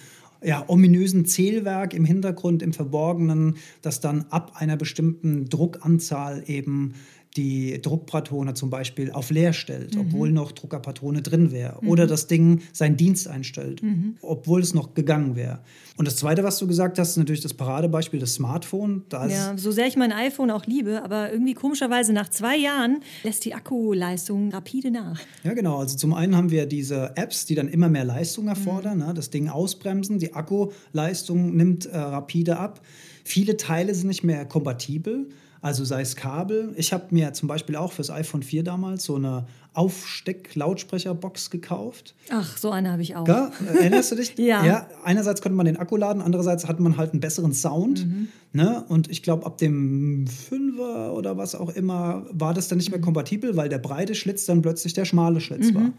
ja, 0.45 0.65
ominösen 0.69 1.25
Zählwerk 1.25 1.95
im 1.95 2.05
Hintergrund, 2.05 2.63
im 2.63 2.73
Verborgenen, 2.73 3.57
das 3.81 4.01
dann 4.01 4.27
ab 4.31 4.53
einer 4.57 4.77
bestimmten 4.77 5.49
Druckanzahl 5.49 6.45
eben 6.47 6.95
die 7.37 7.81
Druckpatrone 7.81 8.55
zum 8.55 8.69
Beispiel 8.69 9.11
auf 9.11 9.31
leer 9.31 9.53
stellt, 9.53 9.95
mhm. 9.95 10.03
obwohl 10.03 10.31
noch 10.31 10.53
Druckerpatrone 10.53 11.23
drin 11.23 11.51
wäre. 11.51 11.79
Mhm. 11.81 11.89
Oder 11.89 12.07
das 12.07 12.27
Ding 12.27 12.61
seinen 12.73 12.97
Dienst 12.97 13.27
einstellt, 13.27 13.83
mhm. 13.83 14.17
obwohl 14.21 14.61
es 14.61 14.75
noch 14.75 14.95
gegangen 14.95 15.35
wäre. 15.35 15.61
Und 15.97 16.07
das 16.07 16.17
Zweite, 16.17 16.45
was 16.45 16.59
du 16.59 16.67
gesagt 16.67 16.99
hast, 16.99 17.11
ist 17.11 17.17
natürlich 17.17 17.41
das 17.41 17.55
Paradebeispiel, 17.55 18.21
das 18.21 18.35
Smartphone. 18.35 19.05
Das 19.09 19.33
ja, 19.33 19.57
so 19.57 19.71
sehr 19.71 19.87
ich 19.87 19.97
mein 19.97 20.13
iPhone 20.13 20.51
auch 20.51 20.67
liebe, 20.67 21.03
aber 21.03 21.33
irgendwie 21.33 21.55
komischerweise 21.55 22.13
nach 22.13 22.29
zwei 22.29 22.57
Jahren 22.57 23.01
lässt 23.25 23.45
die 23.45 23.55
Akkuleistung 23.55 24.51
rapide 24.53 24.91
nach. 24.91 25.21
Ja, 25.43 25.55
genau. 25.55 25.79
Also 25.79 25.97
zum 25.97 26.13
einen 26.13 26.37
haben 26.37 26.51
wir 26.51 26.67
diese 26.67 27.17
Apps, 27.17 27.47
die 27.47 27.55
dann 27.55 27.69
immer 27.69 27.89
mehr 27.89 28.05
Leistung 28.05 28.49
erfordern, 28.49 28.99
mhm. 28.99 29.07
ne? 29.07 29.15
das 29.15 29.31
Ding 29.31 29.49
ausbremsen, 29.49 30.19
die 30.19 30.35
Akkuleistung 30.35 31.57
nimmt 31.57 31.87
äh, 31.87 31.97
rapide 31.97 32.59
ab. 32.59 32.83
Viele 33.25 33.57
Teile 33.57 33.95
sind 33.95 34.09
nicht 34.09 34.25
mehr 34.25 34.45
kompatibel. 34.45 35.29
Also 35.63 35.85
sei 35.85 36.01
es 36.01 36.17
Kabel. 36.17 36.75
Ich 36.77 36.93
habe 36.93 37.07
mir 37.11 37.33
zum 37.35 37.47
Beispiel 37.47 37.77
auch 37.77 37.93
fürs 37.93 38.11
iPhone 38.11 38.43
4 38.43 38.65
damals 38.65 39.05
so 39.05 39.15
eine 39.15 39.47
Aufsteck-Lautsprecherbox 39.75 41.51
gekauft. 41.51 42.17
Ach, 42.31 42.59
so 42.59 42.73
eine 42.73 42.91
habe 42.91 43.03
ich 43.03 43.15
auch. 43.15 43.27
Ja, 43.29 43.53
erinnerst 43.73 44.11
du 44.11 44.17
dich? 44.17 44.35
ja. 44.37 44.67
ja. 44.67 44.89
Einerseits 45.05 45.41
konnte 45.41 45.55
man 45.55 45.67
den 45.67 45.77
Akku 45.77 45.97
laden, 45.97 46.21
andererseits 46.21 46.67
hatte 46.67 46.83
man 46.83 46.97
halt 46.97 47.13
einen 47.13 47.21
besseren 47.21 47.55
Sound. 47.55 48.05
Mhm. 48.05 48.29
Ne? 48.53 48.85
Und 48.89 49.09
ich 49.09 49.23
glaube, 49.23 49.47
ab 49.47 49.57
dem 49.59 50.27
5er 50.27 51.11
oder 51.11 51.37
was 51.37 51.55
auch 51.55 51.71
immer 51.71 52.27
war 52.33 52.55
das 52.55 52.67
dann 52.67 52.79
nicht 52.79 52.91
mehr 52.91 53.01
kompatibel, 53.01 53.57
weil 53.57 53.69
der 53.69 53.79
breite 53.79 54.17
Schlitz 54.17 54.45
dann 54.47 54.63
plötzlich 54.63 54.95
der 54.95 55.05
schmale 55.05 55.41
Schlitz 55.41 55.71
mhm. 55.71 55.75
war. 55.77 55.93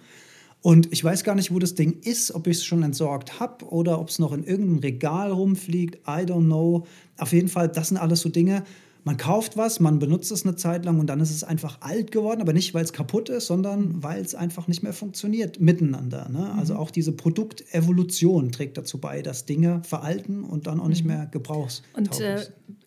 Und 0.62 0.93
ich 0.93 1.03
weiß 1.03 1.24
gar 1.24 1.36
nicht, 1.36 1.53
wo 1.53 1.60
das 1.60 1.75
Ding 1.75 2.00
ist, 2.03 2.34
ob 2.34 2.48
ich 2.48 2.58
es 2.58 2.65
schon 2.65 2.84
entsorgt 2.84 3.39
habe 3.39 3.65
oder 3.65 4.00
ob 4.00 4.10
es 4.10 4.20
noch 4.20 4.34
in 4.34 4.43
irgendeinem 4.43 4.79
Regal 4.79 5.32
rumfliegt. 5.32 5.96
I 6.08 6.24
don't 6.25 6.46
know. 6.46 6.86
Auf 7.17 7.34
jeden 7.34 7.50
Fall, 7.50 7.67
das 7.70 7.89
sind 7.89 7.98
alles 7.98 8.22
so 8.22 8.29
Dinge. 8.29 8.63
Man 9.05 9.17
kauft 9.17 9.57
was, 9.57 9.79
man 9.79 10.00
benutzt 10.00 10.31
es 10.31 10.45
eine 10.45 10.55
Zeit 10.55 10.86
lang 10.86 11.00
und 11.00 11.07
dann 11.07 11.19
ist 11.19 11.31
es 11.31 11.43
einfach 11.43 11.79
alt 11.81 12.12
geworden, 12.12 12.41
aber 12.41 12.53
nicht, 12.53 12.74
weil 12.74 12.83
es 12.83 12.93
kaputt 12.93 13.29
ist, 13.29 13.48
sondern 13.48 14.01
weil 14.01 14.22
es 14.22 14.33
einfach 14.33 14.67
nicht 14.67 14.81
mehr 14.81 14.93
funktioniert 14.93 15.60
miteinander. 15.60 16.29
Ne? 16.29 16.39
Mhm. 16.39 16.60
Also 16.60 16.75
auch 16.75 16.91
diese 16.91 17.12
Produktevolution 17.12 18.51
trägt 18.51 18.77
dazu 18.77 19.00
bei, 19.00 19.22
dass 19.22 19.45
Dinge 19.45 19.81
veralten 19.83 20.43
und 20.43 20.67
dann 20.67 20.79
auch 20.79 20.88
nicht 20.88 21.03
mhm. 21.03 21.12
mehr 21.12 21.25
gebrauchstauglich 21.25 21.83
und, 21.95 22.19
äh, 22.22 22.45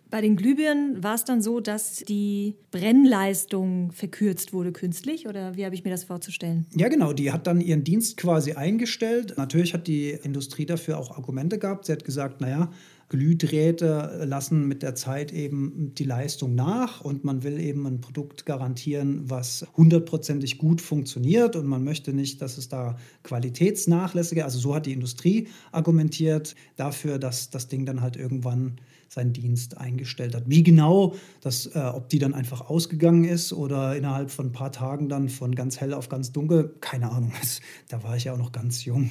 bei 0.09 0.21
den 0.21 0.37
Glühbirnen 0.37 1.03
war 1.03 1.15
es 1.15 1.25
dann 1.25 1.43
so, 1.43 1.61
dass 1.61 1.97
die 2.09 2.55
Brennleistung 2.71 3.91
verkürzt 3.93 4.53
wurde 4.53 4.73
künstlich 4.73 5.27
oder 5.27 5.57
wie 5.57 5.65
habe 5.65 5.75
ich 5.75 5.85
mir 5.85 5.91
das 5.91 6.05
vorzustellen? 6.05 6.67
Ja, 6.77 6.89
genau. 6.89 7.13
Die 7.13 7.33
hat 7.33 7.47
dann 7.47 7.61
ihren 7.61 7.83
Dienst 7.83 8.17
quasi 8.17 8.53
eingestellt. 8.53 9.35
Natürlich 9.37 9.75
hat 9.75 9.87
die 9.89 10.11
Industrie 10.11 10.65
dafür 10.65 10.99
auch 10.99 11.11
Argumente 11.17 11.59
gehabt. 11.59 11.87
Sie 11.87 11.93
hat 11.93 12.05
gesagt, 12.05 12.41
naja, 12.41 12.71
Glühdrähte 13.09 14.25
lassen 14.25 14.67
mit 14.67 14.83
der 14.83 14.97
Zeit 14.97 15.33
eben 15.33 15.93
die 15.95 16.05
Leistung 16.05 16.55
nach 16.55 17.01
und 17.01 17.25
man 17.25 17.45
will 17.45 17.61
eben 17.61 17.87
ein 17.87 18.01
Produkt 18.01 18.47
garantieren, 18.47 19.31
was 19.31 19.67
hundertprozentig 19.77 20.59
gut 20.59 20.81
funktioniert 20.81 21.55
und 21.55 21.67
man 21.67 21.85
möchte 21.85 22.13
nicht, 22.13 22.43
dass 22.43 22.59
es 22.59 22.69
da 22.69 22.97
Qualitätsnachlässige, 23.23 24.45
also 24.45 24.59
so 24.59 24.75
hat 24.75 24.87
die 24.87 24.93
Industrie 24.93 25.47
argumentiert 25.71 26.57
dafür, 26.75 27.19
dass 27.19 27.51
das 27.51 27.69
Ding 27.69 27.87
dann 27.87 28.01
halt 28.01 28.17
irgendwann 28.17 28.81
seinen 29.09 29.33
Dienst 29.33 29.79
eingestellt 29.79 30.35
hat. 30.35 30.45
Wie 30.47 30.65
genau, 30.65 31.15
das, 31.41 31.67
äh, 31.67 31.79
ob 31.79 32.09
die 32.09 32.19
dann 32.19 32.35
einfach 32.35 32.69
ausgegangen 32.69 33.25
ist 33.25 33.53
oder 33.53 33.97
innerhalb 33.97 34.33
von 34.33 34.47
ein 34.47 34.53
paar 34.53 34.73
Tagen 34.73 35.09
dann 35.09 35.29
von 35.29 35.55
ganz 35.55 35.81
hell 35.81 35.95
auf 35.95 36.09
ganz 36.09 36.33
dunkel, 36.33 36.75
keine 36.81 37.11
Ahnung. 37.11 37.33
da 37.89 38.03
war 38.03 38.17
ich 38.17 38.25
ja 38.25 38.33
auch 38.33 38.39
noch 38.39 38.51
ganz 38.51 38.85
jung. 38.85 39.11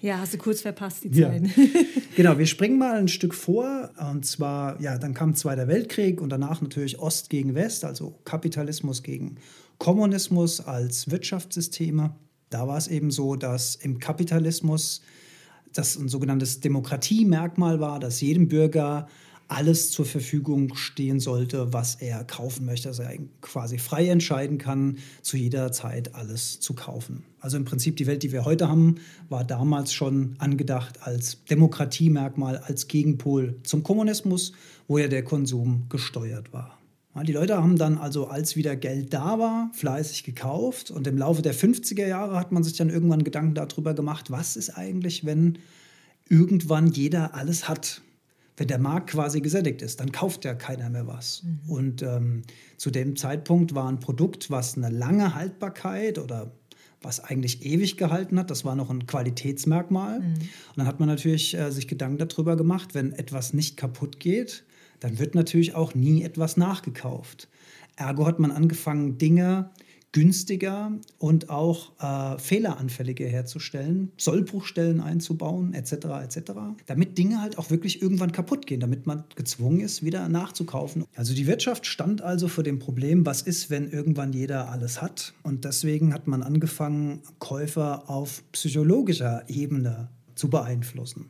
Ja, 0.00 0.18
hast 0.20 0.34
du 0.34 0.38
kurz 0.38 0.60
verpasst 0.60 1.04
die 1.04 1.10
Zeit. 1.10 1.42
Ja. 1.42 1.64
Genau, 2.16 2.38
wir 2.38 2.46
springen 2.46 2.78
mal 2.78 2.96
ein 2.96 3.08
Stück 3.08 3.34
vor. 3.34 3.90
Und 4.10 4.24
zwar, 4.24 4.80
ja, 4.80 4.96
dann 4.96 5.12
kam 5.12 5.34
Zweiter 5.34 5.68
Weltkrieg 5.68 6.20
und 6.20 6.30
danach 6.30 6.62
natürlich 6.62 6.98
Ost 6.98 7.28
gegen 7.28 7.54
West, 7.54 7.84
also 7.84 8.18
Kapitalismus 8.24 9.02
gegen 9.02 9.36
Kommunismus 9.78 10.60
als 10.60 11.10
Wirtschaftssysteme. 11.10 12.14
Da 12.48 12.66
war 12.68 12.78
es 12.78 12.88
eben 12.88 13.10
so, 13.10 13.36
dass 13.36 13.74
im 13.74 13.98
Kapitalismus 13.98 15.02
das 15.74 15.96
ein 15.96 16.08
sogenanntes 16.08 16.60
Demokratiemerkmal 16.60 17.80
war, 17.80 18.00
dass 18.00 18.20
jedem 18.20 18.48
Bürger 18.48 19.08
alles 19.48 19.90
zur 19.90 20.04
Verfügung 20.04 20.74
stehen 20.74 21.20
sollte, 21.20 21.72
was 21.72 21.96
er 21.96 22.24
kaufen 22.24 22.66
möchte, 22.66 22.88
dass 22.88 22.98
er 22.98 23.16
quasi 23.40 23.78
frei 23.78 24.08
entscheiden 24.08 24.58
kann, 24.58 24.98
zu 25.22 25.36
jeder 25.36 25.70
Zeit 25.72 26.14
alles 26.14 26.58
zu 26.60 26.74
kaufen. 26.74 27.24
Also 27.40 27.56
im 27.56 27.64
Prinzip 27.64 27.96
die 27.96 28.06
Welt, 28.06 28.22
die 28.22 28.32
wir 28.32 28.44
heute 28.44 28.68
haben, 28.68 28.96
war 29.28 29.44
damals 29.44 29.92
schon 29.92 30.34
angedacht 30.38 31.02
als 31.02 31.44
Demokratiemerkmal, 31.44 32.58
als 32.58 32.88
Gegenpol 32.88 33.56
zum 33.62 33.82
Kommunismus, 33.82 34.52
wo 34.88 34.98
ja 34.98 35.08
der 35.08 35.22
Konsum 35.22 35.86
gesteuert 35.88 36.52
war. 36.52 36.78
Die 37.24 37.32
Leute 37.32 37.56
haben 37.56 37.78
dann 37.78 37.96
also, 37.96 38.26
als 38.26 38.56
wieder 38.56 38.76
Geld 38.76 39.14
da 39.14 39.38
war, 39.38 39.70
fleißig 39.72 40.24
gekauft 40.24 40.90
und 40.90 41.06
im 41.06 41.16
Laufe 41.16 41.40
der 41.40 41.54
50er 41.54 42.06
Jahre 42.06 42.38
hat 42.38 42.52
man 42.52 42.62
sich 42.62 42.76
dann 42.76 42.90
irgendwann 42.90 43.24
Gedanken 43.24 43.54
darüber 43.54 43.94
gemacht, 43.94 44.30
was 44.30 44.56
ist 44.56 44.76
eigentlich, 44.76 45.24
wenn 45.24 45.58
irgendwann 46.28 46.88
jeder 46.88 47.34
alles 47.34 47.70
hat 47.70 48.02
wenn 48.56 48.68
der 48.68 48.78
Markt 48.78 49.10
quasi 49.10 49.40
gesättigt 49.40 49.82
ist, 49.82 50.00
dann 50.00 50.12
kauft 50.12 50.44
ja 50.44 50.54
keiner 50.54 50.88
mehr 50.88 51.06
was. 51.06 51.42
Mhm. 51.42 51.70
Und 51.70 52.02
ähm, 52.02 52.42
zu 52.76 52.90
dem 52.90 53.16
Zeitpunkt 53.16 53.74
war 53.74 53.88
ein 53.88 54.00
Produkt, 54.00 54.50
was 54.50 54.76
eine 54.76 54.88
lange 54.88 55.34
Haltbarkeit 55.34 56.18
oder 56.18 56.52
was 57.02 57.20
eigentlich 57.20 57.64
ewig 57.64 57.96
gehalten 57.98 58.38
hat, 58.38 58.50
das 58.50 58.64
war 58.64 58.74
noch 58.74 58.90
ein 58.90 59.06
Qualitätsmerkmal. 59.06 60.20
Mhm. 60.20 60.34
Und 60.34 60.76
dann 60.76 60.86
hat 60.86 60.98
man 60.98 61.08
natürlich 61.08 61.56
äh, 61.56 61.70
sich 61.70 61.86
Gedanken 61.86 62.26
darüber 62.26 62.56
gemacht, 62.56 62.94
wenn 62.94 63.12
etwas 63.12 63.52
nicht 63.52 63.76
kaputt 63.76 64.18
geht, 64.18 64.64
dann 65.00 65.18
wird 65.18 65.34
natürlich 65.34 65.74
auch 65.74 65.94
nie 65.94 66.22
etwas 66.22 66.56
nachgekauft. 66.56 67.48
Ergo 67.96 68.26
hat 68.26 68.38
man 68.38 68.50
angefangen, 68.50 69.18
Dinge 69.18 69.70
günstiger 70.16 70.92
und 71.18 71.50
auch 71.50 71.92
äh, 72.00 72.38
fehleranfälliger 72.38 73.26
herzustellen, 73.26 74.12
Sollbruchstellen 74.16 75.02
einzubauen, 75.02 75.74
etc., 75.74 75.92
etc., 76.24 76.52
damit 76.86 77.18
Dinge 77.18 77.42
halt 77.42 77.58
auch 77.58 77.68
wirklich 77.68 78.00
irgendwann 78.00 78.32
kaputt 78.32 78.66
gehen, 78.66 78.80
damit 78.80 79.06
man 79.06 79.24
gezwungen 79.34 79.80
ist, 79.80 80.02
wieder 80.02 80.26
nachzukaufen. 80.30 81.04
Also 81.16 81.34
die 81.34 81.46
Wirtschaft 81.46 81.84
stand 81.84 82.22
also 82.22 82.48
vor 82.48 82.64
dem 82.64 82.78
Problem, 82.78 83.26
was 83.26 83.42
ist, 83.42 83.68
wenn 83.68 83.90
irgendwann 83.90 84.32
jeder 84.32 84.70
alles 84.70 85.02
hat? 85.02 85.34
Und 85.42 85.66
deswegen 85.66 86.14
hat 86.14 86.26
man 86.26 86.42
angefangen, 86.42 87.20
Käufer 87.38 88.08
auf 88.08 88.42
psychologischer 88.52 89.44
Ebene 89.50 90.08
zu 90.34 90.48
beeinflussen. 90.48 91.26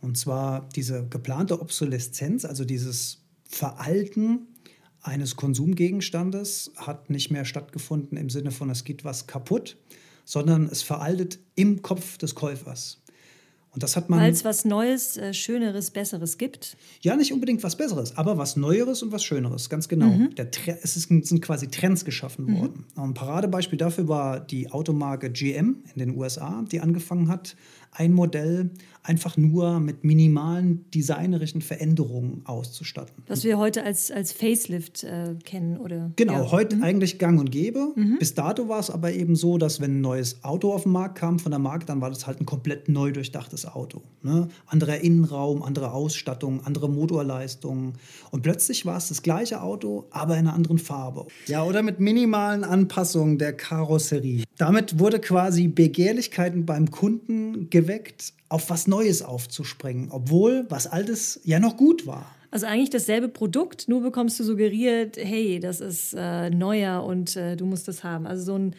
Und 0.00 0.16
zwar 0.16 0.68
diese 0.76 1.08
geplante 1.08 1.60
Obsoleszenz, 1.60 2.44
also 2.44 2.64
dieses 2.64 3.18
Veralten 3.42 4.46
eines 5.02 5.36
Konsumgegenstandes 5.36 6.72
hat 6.76 7.10
nicht 7.10 7.30
mehr 7.30 7.44
stattgefunden 7.44 8.16
im 8.16 8.30
Sinne 8.30 8.50
von, 8.50 8.70
es 8.70 8.84
geht 8.84 9.04
was 9.04 9.26
kaputt, 9.26 9.76
sondern 10.24 10.68
es 10.70 10.82
veraltet 10.82 11.40
im 11.54 11.82
Kopf 11.82 12.18
des 12.18 12.34
Käufers. 12.34 13.02
Und 13.72 13.82
das 13.82 13.96
hat 13.96 14.10
man. 14.10 14.20
Weil 14.20 14.32
es 14.32 14.44
was 14.44 14.66
Neues, 14.66 15.16
äh, 15.16 15.32
Schöneres, 15.32 15.90
Besseres 15.90 16.36
gibt? 16.36 16.76
Ja, 17.00 17.16
nicht 17.16 17.32
unbedingt 17.32 17.62
was 17.62 17.76
Besseres, 17.76 18.16
aber 18.18 18.36
was 18.36 18.56
Neueres 18.56 19.02
und 19.02 19.12
was 19.12 19.24
Schöneres, 19.24 19.70
ganz 19.70 19.88
genau. 19.88 20.08
Mhm. 20.08 20.34
Es 20.82 20.96
ist, 20.96 21.08
sind 21.08 21.40
quasi 21.40 21.68
Trends 21.68 22.04
geschaffen 22.04 22.46
mhm. 22.46 22.58
worden. 22.58 22.84
Ein 22.96 23.14
Paradebeispiel 23.14 23.78
dafür 23.78 24.08
war 24.08 24.40
die 24.40 24.70
Automarke 24.70 25.30
GM 25.30 25.82
in 25.94 25.98
den 25.98 26.16
USA, 26.16 26.62
die 26.70 26.80
angefangen 26.80 27.28
hat, 27.28 27.56
ein 27.92 28.12
Modell 28.12 28.70
einfach 29.02 29.36
nur 29.36 29.80
mit 29.80 30.04
minimalen 30.04 30.88
designerischen 30.92 31.60
Veränderungen 31.60 32.42
auszustatten. 32.44 33.24
Was 33.26 33.44
wir 33.44 33.58
heute 33.58 33.82
als, 33.82 34.10
als 34.10 34.32
Facelift 34.32 35.04
äh, 35.04 35.34
kennen, 35.44 35.76
oder? 35.76 36.12
Genau, 36.16 36.44
ja. 36.44 36.50
heute 36.52 36.76
mhm. 36.76 36.84
eigentlich 36.84 37.18
gang 37.18 37.40
und 37.40 37.50
gäbe. 37.50 37.92
Mhm. 37.96 38.18
Bis 38.18 38.34
dato 38.34 38.68
war 38.68 38.78
es 38.78 38.90
aber 38.90 39.12
eben 39.12 39.34
so, 39.34 39.58
dass 39.58 39.80
wenn 39.80 39.98
ein 39.98 40.00
neues 40.00 40.44
Auto 40.44 40.72
auf 40.72 40.84
den 40.84 40.92
Markt 40.92 41.18
kam 41.18 41.38
von 41.38 41.50
der 41.50 41.58
Marke, 41.58 41.84
dann 41.84 42.00
war 42.00 42.10
das 42.10 42.26
halt 42.26 42.40
ein 42.40 42.46
komplett 42.46 42.88
neu 42.88 43.12
durchdachtes 43.12 43.66
Auto. 43.66 44.02
Ne? 44.22 44.48
Anderer 44.66 44.98
Innenraum, 44.98 45.62
andere 45.62 45.92
Ausstattung, 45.92 46.64
andere 46.64 46.88
Motorleistung. 46.88 47.94
Und 48.30 48.42
plötzlich 48.42 48.86
war 48.86 48.96
es 48.96 49.08
das 49.08 49.22
gleiche 49.22 49.62
Auto, 49.62 50.06
aber 50.10 50.34
in 50.34 50.46
einer 50.46 50.54
anderen 50.54 50.78
Farbe. 50.78 51.26
Ja, 51.46 51.64
oder 51.64 51.82
mit 51.82 51.98
minimalen 51.98 52.62
Anpassungen 52.62 53.38
der 53.38 53.52
Karosserie. 53.52 54.44
Damit 54.58 55.00
wurde 55.00 55.18
quasi 55.18 55.66
Begehrlichkeiten 55.66 56.66
beim 56.66 56.90
Kunden 56.90 57.68
geweckt, 57.70 57.81
auf 58.48 58.70
was 58.70 58.86
Neues 58.86 59.22
aufzuspringen, 59.22 60.10
obwohl 60.10 60.66
was 60.68 60.86
Altes 60.86 61.40
ja 61.44 61.58
noch 61.58 61.76
gut 61.76 62.06
war. 62.06 62.26
Also 62.50 62.66
eigentlich 62.66 62.90
dasselbe 62.90 63.28
Produkt, 63.28 63.88
nur 63.88 64.02
bekommst 64.02 64.38
du 64.38 64.44
suggeriert, 64.44 65.16
hey, 65.16 65.58
das 65.58 65.80
ist 65.80 66.14
äh, 66.14 66.50
neuer 66.50 67.02
und 67.02 67.34
äh, 67.34 67.56
du 67.56 67.64
musst 67.64 67.88
das 67.88 68.04
haben. 68.04 68.26
Also 68.26 68.44
so 68.44 68.58
ein 68.58 68.74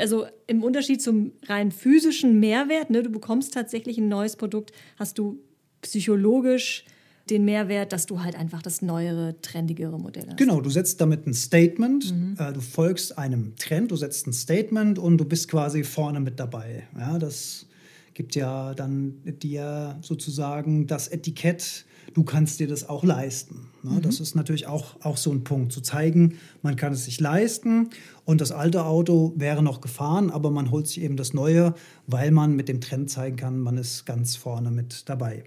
also 0.00 0.26
im 0.46 0.62
Unterschied 0.62 1.00
zum 1.02 1.32
rein 1.46 1.70
physischen 1.70 2.40
Mehrwert, 2.40 2.90
ne, 2.90 3.02
du 3.02 3.10
bekommst 3.10 3.54
tatsächlich 3.54 3.98
ein 3.98 4.08
neues 4.08 4.36
Produkt, 4.36 4.72
hast 4.98 5.18
du 5.18 5.38
psychologisch 5.82 6.84
den 7.30 7.44
Mehrwert, 7.44 7.92
dass 7.92 8.06
du 8.06 8.22
halt 8.22 8.36
einfach 8.36 8.62
das 8.62 8.82
neuere, 8.82 9.40
trendigere 9.42 9.98
Modell 9.98 10.26
hast. 10.26 10.36
Genau, 10.36 10.60
du 10.60 10.70
setzt 10.70 11.00
damit 11.00 11.26
ein 11.26 11.34
Statement, 11.34 12.12
mhm. 12.12 12.36
äh, 12.38 12.52
du 12.52 12.60
folgst 12.60 13.16
einem 13.16 13.54
Trend, 13.56 13.90
du 13.90 13.96
setzt 13.96 14.26
ein 14.26 14.32
Statement 14.32 14.98
und 14.98 15.18
du 15.18 15.24
bist 15.24 15.48
quasi 15.48 15.84
vorne 15.84 16.20
mit 16.20 16.40
dabei. 16.40 16.84
Ja, 16.98 17.18
das 17.18 17.66
gibt 18.14 18.34
ja 18.34 18.74
dann 18.74 19.14
dir 19.24 19.98
sozusagen 20.02 20.86
das 20.86 21.08
Etikett, 21.08 21.84
du 22.14 22.24
kannst 22.24 22.60
dir 22.60 22.68
das 22.68 22.88
auch 22.88 23.04
leisten. 23.04 23.68
Ne? 23.82 23.92
Mhm. 23.92 24.02
Das 24.02 24.20
ist 24.20 24.34
natürlich 24.34 24.66
auch, 24.66 24.96
auch 25.02 25.16
so 25.16 25.30
ein 25.30 25.44
Punkt, 25.44 25.72
zu 25.72 25.80
zeigen, 25.80 26.38
man 26.62 26.76
kann 26.76 26.92
es 26.92 27.04
sich 27.04 27.20
leisten 27.20 27.90
und 28.24 28.40
das 28.40 28.52
alte 28.52 28.84
Auto 28.84 29.32
wäre 29.36 29.62
noch 29.62 29.80
gefahren, 29.80 30.30
aber 30.30 30.50
man 30.50 30.70
holt 30.70 30.86
sich 30.86 31.00
eben 31.00 31.16
das 31.16 31.32
neue, 31.32 31.74
weil 32.06 32.30
man 32.30 32.54
mit 32.54 32.68
dem 32.68 32.80
Trend 32.80 33.10
zeigen 33.10 33.36
kann, 33.36 33.58
man 33.58 33.78
ist 33.78 34.04
ganz 34.04 34.36
vorne 34.36 34.70
mit 34.70 35.08
dabei. 35.08 35.44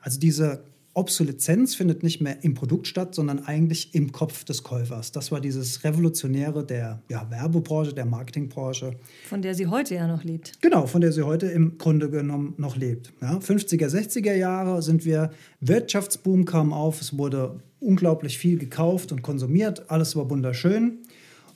Also 0.00 0.18
diese 0.18 0.64
Obsoleszenz 0.94 1.74
findet 1.74 2.02
nicht 2.02 2.20
mehr 2.20 2.44
im 2.44 2.54
Produkt 2.54 2.86
statt, 2.86 3.14
sondern 3.14 3.46
eigentlich 3.46 3.94
im 3.94 4.12
Kopf 4.12 4.44
des 4.44 4.62
Käufers. 4.62 5.10
Das 5.12 5.32
war 5.32 5.40
dieses 5.40 5.84
Revolutionäre 5.84 6.64
der 6.66 7.02
ja, 7.08 7.26
Werbebranche, 7.30 7.94
der 7.94 8.04
Marketingbranche. 8.04 8.96
Von 9.28 9.40
der 9.40 9.54
sie 9.54 9.66
heute 9.66 9.94
ja 9.94 10.06
noch 10.06 10.22
lebt. 10.24 10.60
Genau, 10.60 10.86
von 10.86 11.00
der 11.00 11.12
sie 11.12 11.22
heute 11.22 11.46
im 11.46 11.78
Grunde 11.78 12.10
genommen 12.10 12.54
noch 12.58 12.76
lebt. 12.76 13.12
Ja, 13.22 13.38
50er, 13.38 13.88
60er 13.88 14.34
Jahre 14.34 14.82
sind 14.82 15.04
wir, 15.04 15.30
Wirtschaftsboom 15.60 16.44
kam 16.44 16.72
auf, 16.72 17.00
es 17.00 17.16
wurde 17.16 17.60
unglaublich 17.80 18.38
viel 18.38 18.58
gekauft 18.58 19.12
und 19.12 19.22
konsumiert, 19.22 19.90
alles 19.90 20.14
war 20.14 20.28
wunderschön. 20.30 20.98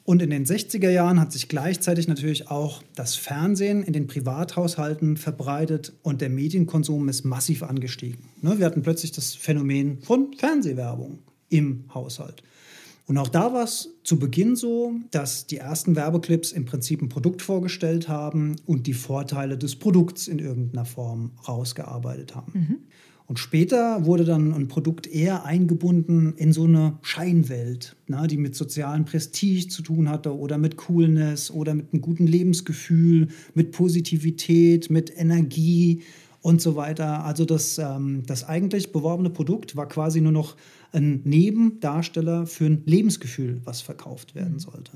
Und 0.07 0.23
in 0.23 0.31
den 0.31 0.47
60er 0.47 0.89
Jahren 0.89 1.19
hat 1.19 1.33
sich 1.33 1.49
gleichzeitig 1.49 2.07
natürlich 2.07 2.49
auch 2.49 2.81
das 2.95 3.17
Fernsehen 3.17 3.83
in 3.83 3.93
den 3.93 4.07
Privathaushalten 4.07 5.17
verbreitet 5.17 5.95
und 6.03 6.21
der 6.21 6.31
Medienkonsum 6.31 7.09
ist 7.09 7.25
massiv 7.25 7.65
angestiegen. 7.65 8.29
Ne, 8.41 8.57
wir 8.61 8.67
hatten 8.67 8.83
plötzlich 8.83 9.11
das 9.11 9.35
Phänomen 9.35 9.99
von 10.03 10.33
Fernsehwerbung 10.35 11.19
im 11.49 11.87
Haushalt. 11.93 12.45
Und 13.09 13.19
auch 13.19 13.29
da 13.29 13.53
war 13.53 13.65
es 13.65 13.95
zu 14.05 14.21
Beginn 14.21 14.55
so, 14.55 14.93
dass 15.11 15.49
die 15.49 15.57
ersten 15.57 15.97
Werbeclips 15.97 16.53
im 16.53 16.67
Prinzip 16.67 17.03
ein 17.03 17.09
Produkt 17.09 17.43
vorgestellt 17.43 18.07
haben 18.09 18.57
und 18.65 18.87
die 18.87 18.95
Vorteile 18.95 19.59
des 19.59 19.75
Produkts 19.75 20.29
in 20.29 20.39
irgendeiner 20.39 20.85
Form 20.85 21.33
rausgearbeitet 21.49 22.37
haben. 22.37 22.53
Mhm. 22.55 22.77
Und 23.27 23.41
später 23.41 24.07
wurde 24.07 24.25
dann 24.25 24.55
ein 24.55 24.69
Produkt 24.69 25.09
eher 25.09 25.45
eingebunden 25.45 26.35
in 26.37 26.53
so 26.53 26.65
eine 26.65 26.99
Scheinwelt, 27.03 27.97
ne, 28.07 28.27
die 28.29 28.37
mit 28.37 28.55
sozialem 28.55 29.05
Prestige 29.05 29.67
zu 29.67 29.83
tun 29.83 30.09
hatte 30.09 30.37
oder 30.37 30.59
mit 30.59 30.77
Coolness 30.77 31.51
oder 31.51 31.75
mit 31.75 31.93
einem 31.93 32.03
guten 32.03 32.29
Lebensgefühl, 32.29 33.29
mit 33.55 33.73
Positivität, 33.73 34.91
mit 34.91 35.13
Energie 35.17 36.03
und 36.41 36.63
so 36.63 36.77
weiter. 36.77 37.25
Also 37.25 37.45
das, 37.45 37.79
ähm, 37.79 38.23
das 38.27 38.45
eigentlich 38.45 38.93
beworbene 38.93 39.31
Produkt 39.31 39.75
war 39.75 39.89
quasi 39.89 40.21
nur 40.21 40.33
noch 40.33 40.57
ein 40.93 41.23
Nebendarsteller 41.25 42.47
für 42.47 42.67
ein 42.67 42.83
Lebensgefühl, 42.87 43.61
was 43.65 43.81
verkauft 43.81 44.37
werden 44.37 44.55
mhm. 44.55 44.61
sollte 44.61 44.93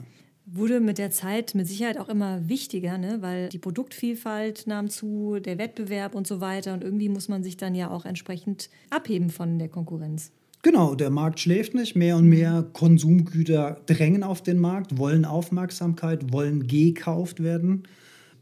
wurde 0.53 0.81
mit 0.81 0.99
der 0.99 1.11
Zeit 1.11 1.55
mit 1.55 1.67
Sicherheit 1.67 1.99
auch 1.99 2.09
immer 2.09 2.49
wichtiger, 2.49 2.99
ne? 2.99 3.19
weil 3.21 3.49
die 3.49 3.59
Produktvielfalt 3.59 4.67
nahm 4.67 4.89
zu, 4.89 5.39
der 5.41 5.59
Wettbewerb 5.59 6.15
und 6.15 6.27
so 6.27 6.41
weiter. 6.41 6.75
Und 6.75 6.83
irgendwie 6.83 7.09
muss 7.09 7.29
man 7.29 7.43
sich 7.43 7.57
dann 7.57 7.75
ja 7.75 7.91
auch 7.91 8.05
entsprechend 8.05 8.71
abheben 8.91 9.31
von 9.31 9.59
der 9.59 9.69
Konkurrenz. 9.69 10.33
Genau, 10.63 10.95
der 10.95 11.11
Markt 11.11 11.41
schläft 11.41 11.75
nicht. 11.75 11.97
Mehr 11.97 12.17
und 12.17 12.29
mehr 12.29 12.67
Konsumgüter 12.73 13.81
drängen 13.87 14.23
auf 14.23 14.43
den 14.43 14.59
Markt, 14.59 14.99
wollen 14.99 15.25
Aufmerksamkeit, 15.25 16.33
wollen 16.33 16.67
gekauft 16.67 17.43
werden. 17.43 17.85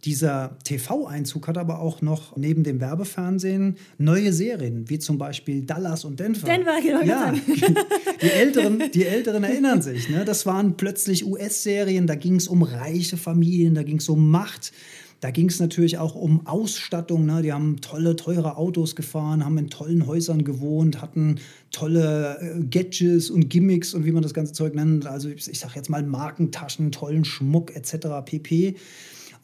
Dieser 0.04 0.56
TV-Einzug 0.62 1.48
hat 1.48 1.58
aber 1.58 1.80
auch 1.80 2.02
noch 2.02 2.36
neben 2.36 2.62
dem 2.62 2.80
Werbefernsehen 2.80 3.76
neue 3.98 4.32
Serien, 4.32 4.88
wie 4.88 4.98
zum 4.98 5.18
Beispiel 5.18 5.62
Dallas 5.62 6.04
und 6.04 6.20
Denver. 6.20 6.46
Denver, 6.46 6.80
genau. 6.80 7.02
Ja, 7.02 7.34
die 8.22 8.30
Älteren, 8.30 8.82
die 8.94 9.04
Älteren 9.04 9.42
erinnern 9.42 9.82
sich. 9.82 10.08
Ne? 10.08 10.24
Das 10.24 10.46
waren 10.46 10.76
plötzlich 10.76 11.26
US-Serien, 11.26 12.06
da 12.06 12.14
ging 12.14 12.36
es 12.36 12.46
um 12.46 12.62
reiche 12.62 13.16
Familien, 13.16 13.74
da 13.74 13.82
ging 13.82 13.98
es 13.98 14.08
um 14.08 14.30
Macht. 14.30 14.72
Da 15.20 15.32
ging 15.32 15.48
es 15.48 15.58
natürlich 15.58 15.98
auch 15.98 16.14
um 16.14 16.46
Ausstattung. 16.46 17.26
Ne? 17.26 17.42
Die 17.42 17.52
haben 17.52 17.80
tolle, 17.80 18.14
teure 18.14 18.56
Autos 18.56 18.94
gefahren, 18.94 19.44
haben 19.44 19.58
in 19.58 19.68
tollen 19.68 20.06
Häusern 20.06 20.44
gewohnt, 20.44 21.02
hatten 21.02 21.40
tolle 21.72 22.38
äh, 22.40 22.64
Gadgets 22.64 23.28
und 23.28 23.50
Gimmicks 23.50 23.94
und 23.94 24.04
wie 24.04 24.12
man 24.12 24.22
das 24.22 24.32
ganze 24.32 24.52
Zeug 24.52 24.76
nennt. 24.76 25.06
Also 25.06 25.28
ich, 25.28 25.48
ich 25.48 25.58
sage 25.58 25.72
jetzt 25.74 25.90
mal 25.90 26.04
Markentaschen, 26.04 26.92
tollen 26.92 27.24
Schmuck 27.24 27.74
etc. 27.74 28.24
pp. 28.24 28.76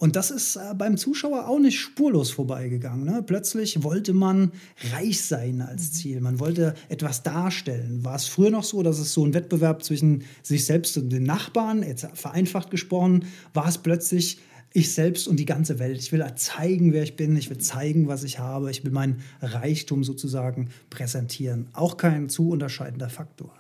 Und 0.05 0.17
das 0.17 0.31
ist 0.31 0.57
äh, 0.57 0.75
beim 0.77 0.99
Zuschauer 0.99 1.49
auch 1.49 1.59
nicht 1.59 1.81
spurlos 1.81 2.31
vorbeigegangen. 2.31 3.07
Ne? 3.07 3.23
Plötzlich 3.23 3.85
wollte 3.85 4.13
man 4.13 4.53
reich 4.93 5.23
sein 5.23 5.63
als 5.63 5.89
mhm. 5.89 5.93
Ziel. 5.95 6.21
Man 6.21 6.41
wollte 6.41 6.75
etwas 6.91 7.23
darstellen. 7.23 8.05
War 8.05 8.17
es 8.17 8.27
früher 8.27 8.51
noch 8.51 8.65
so, 8.65 8.83
dass 8.83 8.99
es 8.99 9.15
so 9.15 9.25
ein 9.25 9.33
Wettbewerb 9.33 9.83
zwischen 9.83 10.25
sich 10.43 10.67
selbst 10.67 10.99
und 10.99 11.09
den 11.09 11.23
Nachbarn, 11.23 11.83
jetzt 11.83 12.07
vereinfacht 12.13 12.71
gesprochen, 12.71 13.25
war 13.55 13.67
es 13.67 13.79
plötzlich 13.79 14.41
ich 14.75 14.93
selbst 14.93 15.27
und 15.27 15.41
die 15.41 15.47
ganze 15.47 15.79
Welt. 15.79 15.97
Ich 15.97 16.13
will 16.13 16.23
zeigen, 16.37 16.93
wer 16.93 17.03
ich 17.03 17.17
bin. 17.17 17.35
Ich 17.39 17.49
will 17.49 17.57
zeigen, 17.57 18.07
was 18.07 18.25
ich 18.25 18.39
habe. 18.39 18.71
Ich 18.71 18.85
will 18.85 18.93
meinen 18.93 19.23
Reichtum 19.41 20.05
sozusagen 20.05 20.69
präsentieren. 20.91 21.69
Auch 21.73 21.97
kein 21.97 22.29
zu 22.29 22.51
unterscheidender 22.51 23.09
Faktor. 23.09 23.55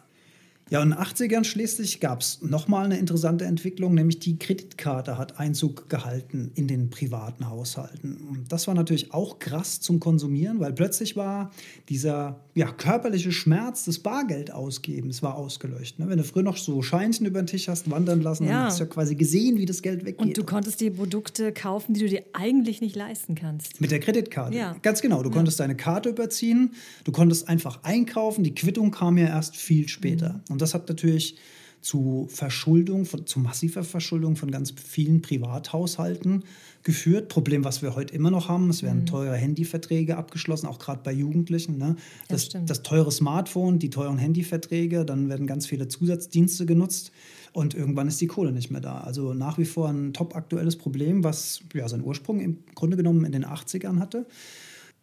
Ja, 0.70 0.82
in 0.82 0.90
den 0.90 0.98
80ern 0.98 1.44
schließlich 1.44 2.00
gab 2.00 2.22
es 2.22 2.40
nochmal 2.40 2.86
eine 2.86 2.98
interessante 2.98 3.44
Entwicklung, 3.44 3.94
nämlich 3.94 4.18
die 4.18 4.38
Kreditkarte 4.38 5.18
hat 5.18 5.38
Einzug 5.38 5.90
gehalten 5.90 6.52
in 6.54 6.68
den 6.68 6.88
privaten 6.88 7.50
Haushalten. 7.50 8.16
Und 8.16 8.50
das 8.50 8.66
war 8.66 8.74
natürlich 8.74 9.12
auch 9.12 9.38
krass 9.38 9.80
zum 9.80 10.00
Konsumieren, 10.00 10.60
weil 10.60 10.72
plötzlich 10.72 11.16
war 11.16 11.50
dieser 11.90 12.43
ja, 12.56 12.70
körperliche 12.70 13.32
Schmerz 13.32 13.84
des 13.84 13.98
Bargeldausgebens 13.98 15.22
war 15.24 15.34
ausgelöscht. 15.34 15.98
Ne? 15.98 16.08
Wenn 16.08 16.18
du 16.18 16.24
früher 16.24 16.44
noch 16.44 16.56
so 16.56 16.82
Scheinchen 16.82 17.26
über 17.26 17.42
den 17.42 17.48
Tisch 17.48 17.66
hast 17.66 17.90
wandern 17.90 18.22
lassen, 18.22 18.44
ja. 18.44 18.52
dann 18.52 18.62
hast 18.66 18.78
du 18.78 18.84
ja 18.84 18.90
quasi 18.90 19.16
gesehen, 19.16 19.58
wie 19.58 19.66
das 19.66 19.82
Geld 19.82 20.04
weggeht. 20.04 20.20
Und 20.20 20.36
du 20.38 20.44
konntest 20.44 20.80
die 20.80 20.90
Produkte 20.90 21.52
kaufen, 21.52 21.94
die 21.94 22.00
du 22.00 22.08
dir 22.08 22.22
eigentlich 22.32 22.80
nicht 22.80 22.94
leisten 22.94 23.34
kannst. 23.34 23.80
Mit 23.80 23.90
der 23.90 23.98
Kreditkarte. 23.98 24.56
Ja. 24.56 24.76
Ganz 24.82 25.02
genau. 25.02 25.22
Du 25.24 25.30
ja. 25.30 25.34
konntest 25.34 25.58
deine 25.58 25.76
Karte 25.76 26.10
überziehen, 26.10 26.74
du 27.02 27.10
konntest 27.10 27.48
einfach 27.48 27.82
einkaufen, 27.82 28.44
die 28.44 28.54
Quittung 28.54 28.92
kam 28.92 29.18
ja 29.18 29.26
erst 29.26 29.56
viel 29.56 29.88
später. 29.88 30.34
Mhm. 30.34 30.52
Und 30.52 30.62
das 30.62 30.74
hat 30.74 30.88
natürlich 30.88 31.36
zu 31.84 32.26
Verschuldung, 32.30 33.04
von, 33.04 33.26
zu 33.26 33.38
massiver 33.38 33.84
Verschuldung 33.84 34.36
von 34.36 34.50
ganz 34.50 34.72
vielen 34.72 35.20
Privathaushalten 35.20 36.44
geführt. 36.82 37.28
Problem, 37.28 37.62
was 37.62 37.82
wir 37.82 37.94
heute 37.94 38.14
immer 38.14 38.30
noch 38.30 38.48
haben, 38.48 38.70
es 38.70 38.82
werden 38.82 39.02
mhm. 39.02 39.06
teure 39.06 39.36
Handyverträge 39.36 40.16
abgeschlossen, 40.16 40.66
auch 40.66 40.78
gerade 40.78 41.02
bei 41.04 41.12
Jugendlichen. 41.12 41.76
Ne? 41.76 41.96
Das, 42.28 42.48
das, 42.48 42.64
das, 42.64 42.82
teure 42.82 43.12
Smartphone, 43.12 43.78
die 43.78 43.90
teuren 43.90 44.16
Handyverträge, 44.16 45.04
dann 45.04 45.28
werden 45.28 45.46
ganz 45.46 45.66
viele 45.66 45.86
Zusatzdienste 45.86 46.64
genutzt 46.64 47.12
und 47.52 47.74
irgendwann 47.74 48.08
ist 48.08 48.20
die 48.20 48.28
Kohle 48.28 48.52
nicht 48.52 48.70
mehr 48.70 48.80
da. 48.80 48.98
Also 48.98 49.34
nach 49.34 49.58
wie 49.58 49.66
vor 49.66 49.88
ein 49.88 50.14
top 50.14 50.34
aktuelles 50.34 50.76
Problem, 50.76 51.22
was 51.22 51.60
ja 51.74 51.86
seinen 51.86 52.04
Ursprung 52.04 52.40
im 52.40 52.58
Grunde 52.74 52.96
genommen 52.96 53.26
in 53.26 53.32
den 53.32 53.44
80ern 53.44 53.98
hatte. 53.98 54.24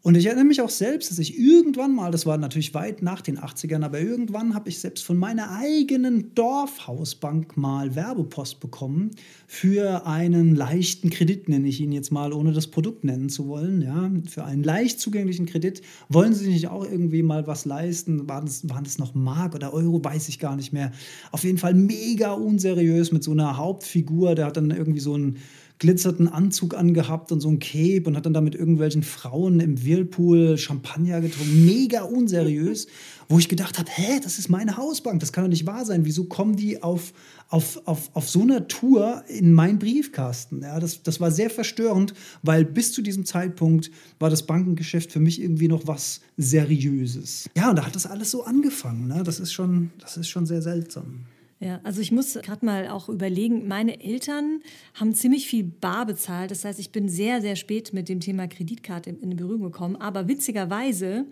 Und 0.04 0.18
ich 0.18 0.26
erinnere 0.26 0.46
mich 0.46 0.62
auch 0.62 0.70
selbst, 0.72 1.12
dass 1.12 1.20
ich 1.20 1.38
irgendwann 1.38 1.94
mal, 1.94 2.10
das 2.10 2.26
war 2.26 2.36
natürlich 2.38 2.74
weit 2.74 3.04
nach 3.04 3.22
den 3.22 3.38
80ern, 3.38 3.84
aber 3.84 4.00
irgendwann 4.00 4.56
habe 4.56 4.68
ich 4.68 4.80
selbst 4.80 5.06
von 5.06 5.16
meiner 5.16 5.52
eigenen 5.52 6.34
Dorfhausbank 6.34 7.56
mal 7.56 7.94
Werbepost 7.94 8.60
bekommen 8.60 9.12
für 9.46 10.08
einen 10.08 10.56
leichten 10.56 11.12
Kredit, 11.12 11.50
nenne 11.50 11.68
ich 11.68 11.80
ihn 11.82 11.92
jetzt 11.92 12.12
mal, 12.12 12.34
ohne 12.34 12.52
das 12.52 12.66
Produkt 12.66 13.04
nennen 13.04 13.30
zu 13.30 13.48
wollen. 13.48 13.84
Ja, 13.84 14.10
für 14.28 14.44
einen 14.44 14.64
leicht 14.64 15.00
zugänglichen 15.00 15.46
Kredit. 15.46 15.84
Wollen 16.10 16.34
Sie 16.34 16.50
nicht 16.50 16.70
auch 16.70 16.84
irgendwie 16.84 17.22
mal 17.22 17.46
was 17.46 17.66
leisten? 17.66 18.28
Waren 18.28 18.46
das, 18.46 18.68
waren 18.68 18.84
das 18.84 18.98
noch 18.98 19.14
Mark 19.14 19.54
oder 19.54 19.72
Euro? 19.72 20.04
Weiß 20.04 20.30
ich 20.30 20.40
gar 20.40 20.56
nicht 20.56 20.74
mehr. 20.74 20.92
Auf 21.32 21.44
jeden 21.44 21.60
Fall 21.60 21.76
mega 21.76 22.32
unseriös 22.32 23.12
mit 23.12 23.24
so 23.24 23.34
einer 23.34 23.56
Hauptfigur. 23.56 24.34
Der 24.34 24.48
hat 24.48 24.58
dann 24.58 24.72
irgendwie 24.72 25.00
so 25.00 25.16
ein 25.16 25.38
glitzerten 25.82 26.28
Anzug 26.28 26.76
angehabt 26.76 27.32
und 27.32 27.40
so 27.40 27.50
ein 27.50 27.58
Cape 27.58 28.04
und 28.06 28.16
hat 28.16 28.28
dann 28.28 28.36
da 28.36 28.42
mit 28.42 28.54
irgendwelchen 28.54 29.02
Frauen 29.02 29.60
im 29.60 29.84
Whirlpool 29.84 30.56
Champagner 30.60 31.22
getrunken. 31.22 31.66
Mega 31.66 32.04
unseriös, 32.04 32.86
wo 33.28 33.40
ich 33.40 33.50
gedacht 33.50 33.80
habe, 33.80 33.90
hä, 33.92 34.20
das 34.24 34.38
ist 34.38 34.48
meine 34.48 34.78
Hausbank, 34.78 35.22
das 35.22 35.34
kann 35.34 35.44
doch 35.44 35.50
nicht 35.50 35.66
wahr 35.66 35.84
sein. 35.84 36.06
Wieso 36.06 36.26
kommen 36.26 36.56
die 36.56 36.84
auf, 36.84 37.14
auf, 37.50 37.82
auf, 37.86 38.12
auf 38.14 38.30
so 38.30 38.44
einer 38.44 38.68
Tour 38.68 39.24
in 39.28 39.54
meinen 39.54 39.80
Briefkasten? 39.80 40.62
Ja, 40.62 40.80
das, 40.80 41.02
das 41.02 41.20
war 41.20 41.32
sehr 41.32 41.50
verstörend, 41.50 42.14
weil 42.44 42.64
bis 42.64 42.94
zu 42.94 43.02
diesem 43.02 43.26
Zeitpunkt 43.26 43.90
war 44.20 44.30
das 44.30 44.46
Bankengeschäft 44.46 45.12
für 45.12 45.20
mich 45.20 45.42
irgendwie 45.42 45.68
noch 45.68 45.88
was 45.88 46.22
Seriöses. 46.38 47.50
Ja, 47.58 47.72
und 47.72 47.78
da 47.78 47.88
hat 47.88 47.96
das 47.96 48.06
alles 48.06 48.30
so 48.30 48.44
angefangen. 48.44 49.08
Ne? 49.08 49.24
Das, 49.24 49.40
ist 49.40 49.52
schon, 49.52 49.90
das 49.98 50.16
ist 50.16 50.30
schon 50.30 50.46
sehr 50.46 50.62
seltsam. 50.62 51.26
Ja, 51.62 51.80
also 51.84 52.02
ich 52.02 52.12
muss 52.12 52.34
gerade 52.34 52.66
mal 52.66 52.88
auch 52.88 53.08
überlegen, 53.08 53.68
meine 53.68 54.04
Eltern 54.04 54.62
haben 54.96 55.14
ziemlich 55.14 55.46
viel 55.46 55.64
bar 55.64 56.08
bezahlt. 56.08 56.50
Das 56.50 56.66
heißt, 56.66 56.80
ich 56.80 56.92
bin 56.92 57.08
sehr, 57.08 57.40
sehr 57.40 57.56
spät 57.56 57.94
mit 57.94 58.10
dem 58.10 58.20
Thema 58.20 58.48
Kreditkarte 58.48 59.12
in, 59.12 59.20
in 59.20 59.36
Berührung 59.36 59.62
gekommen. 59.62 59.96
Aber 59.96 60.28
witzigerweise 60.28 61.26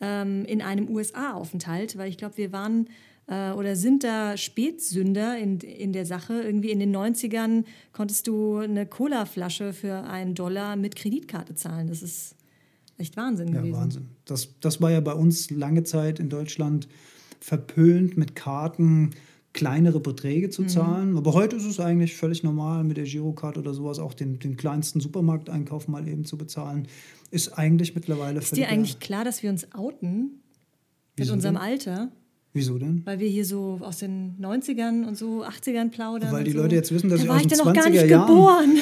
ähm, 0.00 0.46
in 0.46 0.62
einem 0.62 0.88
USA-Aufenthalt, 0.88 1.98
weil 1.98 2.08
ich 2.08 2.16
glaube, 2.16 2.38
wir 2.38 2.50
waren 2.50 2.88
äh, 3.26 3.50
oder 3.50 3.76
sind 3.76 4.04
da 4.04 4.38
Spätsünder 4.38 5.36
in, 5.36 5.58
in 5.60 5.92
der 5.92 6.06
Sache. 6.06 6.40
Irgendwie 6.40 6.70
in 6.70 6.80
den 6.80 6.96
90ern 6.96 7.64
konntest 7.92 8.26
du 8.26 8.56
eine 8.56 8.86
Cola-Flasche 8.86 9.74
für 9.74 10.04
einen 10.04 10.34
Dollar 10.34 10.76
mit 10.76 10.96
Kreditkarte 10.96 11.56
zahlen. 11.56 11.88
Das 11.88 12.02
ist 12.02 12.36
echt 12.96 13.18
Wahnsinn 13.18 13.48
ja, 13.48 13.60
gewesen. 13.60 13.76
Wahnsinn. 13.76 14.08
Das, 14.24 14.48
das 14.60 14.80
war 14.80 14.90
ja 14.90 15.00
bei 15.00 15.12
uns 15.12 15.50
lange 15.50 15.84
Zeit 15.84 16.20
in 16.20 16.30
Deutschland 16.30 16.88
verpönt 17.38 18.16
mit 18.16 18.34
Karten 18.34 19.10
kleinere 19.54 20.00
Beträge 20.00 20.50
zu 20.50 20.62
mhm. 20.62 20.68
zahlen. 20.68 21.10
Mhm. 21.12 21.16
Aber 21.16 21.32
heute 21.32 21.56
ist 21.56 21.64
es 21.64 21.80
eigentlich 21.80 22.16
völlig 22.16 22.42
normal, 22.42 22.84
mit 22.84 22.98
der 22.98 23.04
Girocard 23.04 23.56
oder 23.56 23.72
sowas 23.72 23.98
auch 23.98 24.12
den, 24.12 24.38
den 24.38 24.58
kleinsten 24.58 25.00
Supermarkteinkauf 25.00 25.88
mal 25.88 26.06
eben 26.06 26.26
zu 26.26 26.36
bezahlen. 26.36 26.88
Ist 27.30 27.56
eigentlich 27.56 27.94
mittlerweile 27.94 28.40
Ist 28.40 28.54
dir 28.54 28.68
eigentlich 28.68 29.00
klar, 29.00 29.24
dass 29.24 29.42
wir 29.42 29.50
uns 29.50 29.72
outen 29.72 30.42
mit 31.16 31.30
unserem? 31.30 31.56
Alter? 31.56 32.10
Wieso 32.56 32.78
denn? 32.78 33.02
Weil 33.04 33.18
wir 33.18 33.28
hier 33.28 33.44
so 33.44 33.80
aus 33.82 33.98
den 33.98 34.36
90ern 34.40 35.08
und 35.08 35.16
so 35.16 35.44
80ern 35.44 35.90
plaudern. 35.90 36.30
Weil 36.30 36.44
die 36.44 36.52
so. 36.52 36.58
Leute 36.58 36.76
jetzt 36.76 36.94
wissen, 36.94 37.10
dass 37.10 37.18
da 37.18 37.24
ich 37.24 37.30
aus 37.30 37.46
den 37.48 37.58
20er 37.58 38.06
Jahren 38.06 38.78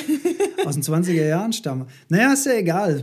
aus 0.66 0.74
den 0.74 0.82
20er 0.82 1.26
Jahren 1.26 1.54
stamme. 1.54 1.86
Naja, 2.10 2.34
ist 2.34 2.44
ja 2.44 2.52
egal. 2.52 3.02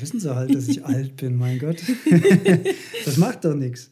Wissen 0.00 0.20
sie 0.20 0.34
halt, 0.34 0.54
dass 0.54 0.68
ich 0.68 0.84
alt 0.84 1.16
bin, 1.16 1.36
mein 1.36 1.58
Gott. 1.58 1.78
das 3.06 3.16
macht 3.16 3.46
doch 3.46 3.54
nichts. 3.54 3.88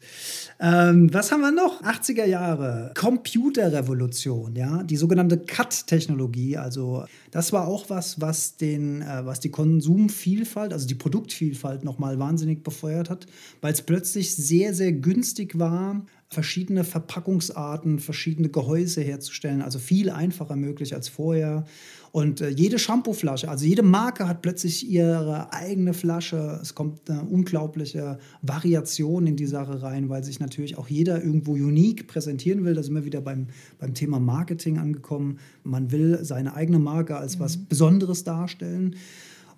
Ähm, 0.59 1.13
was 1.13 1.31
haben 1.31 1.41
wir 1.41 1.51
noch? 1.51 1.83
80er 1.83 2.25
Jahre, 2.25 2.91
Computerrevolution, 2.95 4.55
ja, 4.55 4.81
die 4.81 4.97
sogenannte 4.97 5.37
CAT-Technologie. 5.37 6.57
Also 6.57 7.05
das 7.29 7.53
war 7.53 7.67
auch 7.67 7.91
was, 7.91 8.19
was 8.21 8.57
den, 8.57 9.03
äh, 9.03 9.23
was 9.23 9.39
die 9.39 9.51
Konsumvielfalt, 9.51 10.73
also 10.73 10.87
die 10.87 10.95
Produktvielfalt 10.95 11.83
nochmal 11.83 12.17
wahnsinnig 12.17 12.63
befeuert 12.63 13.11
hat, 13.11 13.27
weil 13.61 13.73
es 13.73 13.83
plötzlich 13.83 14.35
sehr, 14.35 14.73
sehr 14.73 14.93
günstig 14.93 15.59
war, 15.59 15.86
verschiedene 16.29 16.83
Verpackungsarten, 16.83 17.99
verschiedene 17.99 18.49
Gehäuse 18.49 19.01
herzustellen, 19.01 19.61
also 19.61 19.79
viel 19.79 20.09
einfacher 20.09 20.55
möglich 20.55 20.93
als 20.93 21.07
vorher. 21.07 21.65
Und 22.11 22.41
äh, 22.41 22.49
jede 22.49 22.79
Shampooflasche, 22.79 23.49
also 23.49 23.65
jede 23.65 23.83
Marke 23.83 24.27
hat 24.27 24.41
plötzlich 24.41 24.89
ihre 24.89 25.53
eigene 25.53 25.93
Flasche. 25.93 26.59
Es 26.61 26.75
kommt 26.75 27.09
eine 27.09 27.23
unglaubliche 27.23 28.17
Variation 28.41 29.27
in 29.27 29.35
die 29.35 29.45
Sache 29.45 29.81
rein, 29.81 30.09
weil 30.09 30.23
sich 30.23 30.39
natürlich 30.39 30.77
auch 30.77 30.89
jeder 30.89 31.23
irgendwo 31.23 31.53
unique 31.53 32.07
präsentieren 32.07 32.65
will. 32.65 32.73
Da 32.73 32.83
sind 32.83 32.95
wir 32.95 33.05
wieder 33.05 33.21
beim, 33.21 33.47
beim 33.79 33.93
Thema 33.93 34.19
Marketing 34.19 34.79
angekommen. 34.79 35.39
Man 35.63 35.91
will 35.91 36.19
seine 36.23 36.55
eigene 36.55 36.79
Marke 36.79 37.17
als 37.17 37.39
was 37.39 37.57
mhm. 37.57 37.67
Besonderes 37.69 38.23
darstellen. 38.23 38.95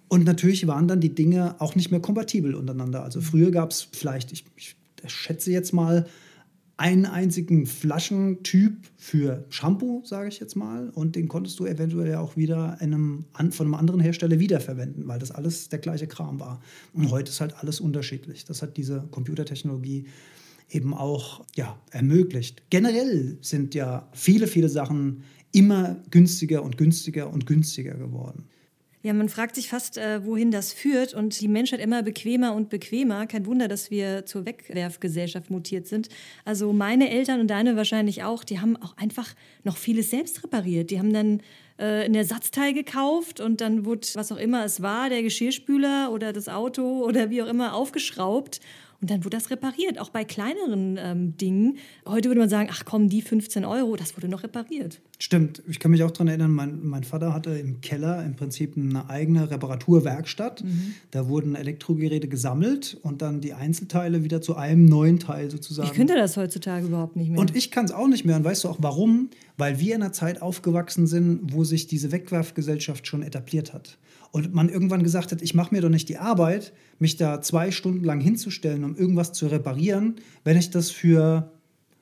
Und 0.08 0.26
natürlich 0.26 0.66
waren 0.68 0.88
dann 0.88 1.02
die 1.02 1.14
Dinge 1.14 1.56
auch 1.60 1.76
nicht 1.76 1.92
mehr 1.92 2.00
kompatibel 2.00 2.56
untereinander. 2.56 3.04
Also 3.04 3.22
früher 3.22 3.52
gab 3.52 3.72
es 3.72 3.88
vielleicht, 3.92 4.32
ich, 4.32 4.44
ich 4.56 4.76
schätze 5.08 5.52
jetzt 5.52 5.74
mal, 5.74 6.06
einen 6.80 7.06
einzigen 7.06 7.66
Flaschentyp 7.66 8.88
für 8.96 9.44
Shampoo, 9.50 10.02
sage 10.06 10.30
ich 10.30 10.40
jetzt 10.40 10.56
mal, 10.56 10.90
und 10.92 11.18
den 11.18 11.28
konntest 11.28 11.60
du 11.60 11.66
eventuell 11.66 12.16
auch 12.16 12.38
wieder 12.38 12.80
einem, 12.80 13.26
von 13.52 13.66
einem 13.66 13.74
anderen 13.74 14.00
Hersteller 14.00 14.40
wiederverwenden, 14.40 15.06
weil 15.06 15.20
das 15.20 15.32
alles 15.32 15.68
der 15.68 15.80
gleiche 15.80 16.08
Kram 16.08 16.40
war. 16.40 16.62
Und 16.94 17.12
heute 17.12 17.32
ist 17.32 17.42
halt 17.42 17.54
alles 17.58 17.82
unterschiedlich. 17.82 18.46
Das 18.46 18.62
hat 18.62 18.78
diese 18.78 19.06
Computertechnologie 19.12 20.06
eben 20.70 20.94
auch 20.94 21.46
ja, 21.54 21.78
ermöglicht. 21.92 22.64
Generell 22.70 23.38
sind 23.42 23.76
ja 23.76 24.08
viele, 24.14 24.48
viele 24.48 24.70
Sachen 24.70 25.24
immer 25.52 26.02
günstiger 26.12 26.64
und 26.64 26.78
günstiger 26.78 27.30
und 27.30 27.46
günstiger 27.46 27.96
geworden. 27.96 28.46
Ja, 29.02 29.14
man 29.14 29.30
fragt 29.30 29.56
sich 29.56 29.70
fast, 29.70 29.98
äh, 29.98 30.26
wohin 30.26 30.52
das 30.52 30.74
führt 30.74 31.14
und 31.14 31.40
die 31.40 31.48
Menschheit 31.48 31.80
immer 31.80 32.04
bequemer 32.04 32.54
und 32.54 32.70
bequemer. 32.70 33.28
Kein 33.28 33.46
Wunder, 33.46 33.70
dass 33.70 33.90
wir 33.90 34.26
zur 34.26 34.46
Wegwerfgesellschaft 34.46 35.50
mutiert 35.50 35.88
sind. 35.88 36.10
Also 36.44 36.74
meine 36.74 37.10
Eltern 37.10 37.40
und 37.40 37.48
deine 37.48 37.78
wahrscheinlich 37.78 38.24
auch, 38.24 38.44
die 38.44 38.60
haben 38.60 38.76
auch 38.76 38.98
einfach 38.98 39.34
noch 39.64 39.78
vieles 39.78 40.10
selbst 40.10 40.44
repariert. 40.44 40.92
Die 40.92 41.00
haben 41.00 41.14
dann 41.14 41.40
äh, 41.78 42.04
ein 42.04 42.14
Ersatzteil 42.14 42.74
gekauft 42.74 43.40
und 43.40 43.62
dann 43.62 43.86
wurde, 43.86 44.06
was 44.16 44.34
auch 44.34 44.38
immer 44.38 44.66
es 44.66 44.82
war, 44.82 45.08
der 45.08 45.24
Geschirrspüler 45.24 46.12
oder 46.12 46.34
das 46.34 46.50
Auto 46.50 47.06
oder 47.06 47.30
wie 47.30 47.42
auch 47.42 47.48
immer 47.48 47.76
aufgeschraubt 47.76 48.60
und 49.02 49.10
dann 49.10 49.24
wurde 49.24 49.38
das 49.38 49.50
repariert, 49.50 49.98
auch 50.00 50.10
bei 50.10 50.26
kleineren 50.26 50.98
ähm, 51.00 51.38
Dingen. 51.38 51.78
Heute 52.06 52.30
würde 52.30 52.42
man 52.42 52.50
sagen, 52.50 52.70
ach 52.72 52.84
komm, 52.84 53.08
die 53.08 53.22
15 53.22 53.64
Euro, 53.64 53.96
das 53.96 54.18
wurde 54.18 54.28
noch 54.28 54.44
repariert. 54.44 55.00
Stimmt, 55.20 55.64
ich 55.70 55.80
kann 55.80 55.92
mich 55.92 56.04
auch 56.04 56.12
daran 56.12 56.28
erinnern, 56.28 56.52
mein, 56.52 56.86
mein 56.86 57.06
Vater 57.06 57.34
hatte 57.34 57.52
im 57.52 57.80
Keller 57.80 58.26
im 58.26 58.36
Prinzip 58.36 58.76
eine 58.76 59.10
eigene 59.10 59.50
Reparaturwerkstatt. 59.50 60.64
Mhm. 60.64 60.96
Da 61.12 61.30
wurden 61.30 61.56
Elektrogeräte 61.56 62.28
gesammelt 62.28 62.98
und 63.02 63.22
dann 63.22 63.40
die 63.40 63.54
Einzelteile 63.54 64.24
wieder 64.24 64.42
zu 64.42 64.58
einem 64.58 64.86
neuen 64.86 65.20
Teil 65.20 65.50
sozusagen. 65.50 65.88
Ich 65.88 65.96
könnte 65.96 66.16
das 66.16 66.36
heutzutage 66.36 66.88
überhaupt 66.88 67.16
nicht 67.16 67.30
mehr. 67.30 67.40
Und 67.40 67.56
ich 67.56 67.72
kann 67.72 67.86
es 67.86 67.92
auch 67.92 68.08
nicht 68.08 68.26
mehr. 68.26 68.36
Und 68.36 68.44
weißt 68.44 68.66
du 68.66 68.70
auch 68.70 68.78
warum? 68.80 69.30
Weil 69.58 69.80
wir 69.80 69.96
in 69.96 70.04
einer 70.04 70.12
Zeit 70.12 70.42
aufgewachsen 70.42 71.08
sind, 71.08 71.54
wo 71.54 71.64
sich 71.64 71.88
diese 71.88 72.12
Wegwerfgesellschaft 72.12 73.08
schon 73.08 73.24
etabliert 73.24 73.74
hat 73.74 73.98
und 74.32 74.54
man 74.54 74.70
irgendwann 74.70 75.04
gesagt 75.04 75.32
hat, 75.32 75.42
ich 75.42 75.54
mache 75.54 75.74
mir 75.74 75.82
doch 75.82 75.90
nicht 75.90 76.10
die 76.10 76.18
Arbeit, 76.18 76.74
mich 77.00 77.18
da 77.18 77.42
zwei 77.42 77.72
Stunden 77.72 78.04
lang 78.04 78.20
hinzustellen, 78.20 78.84
um 78.84 78.96
irgendwas 78.96 79.34
zu 79.34 79.48
reparieren, 79.48 80.16
wenn 80.44 80.58
ich 80.58 80.70
das 80.70 80.92
für 80.92 81.52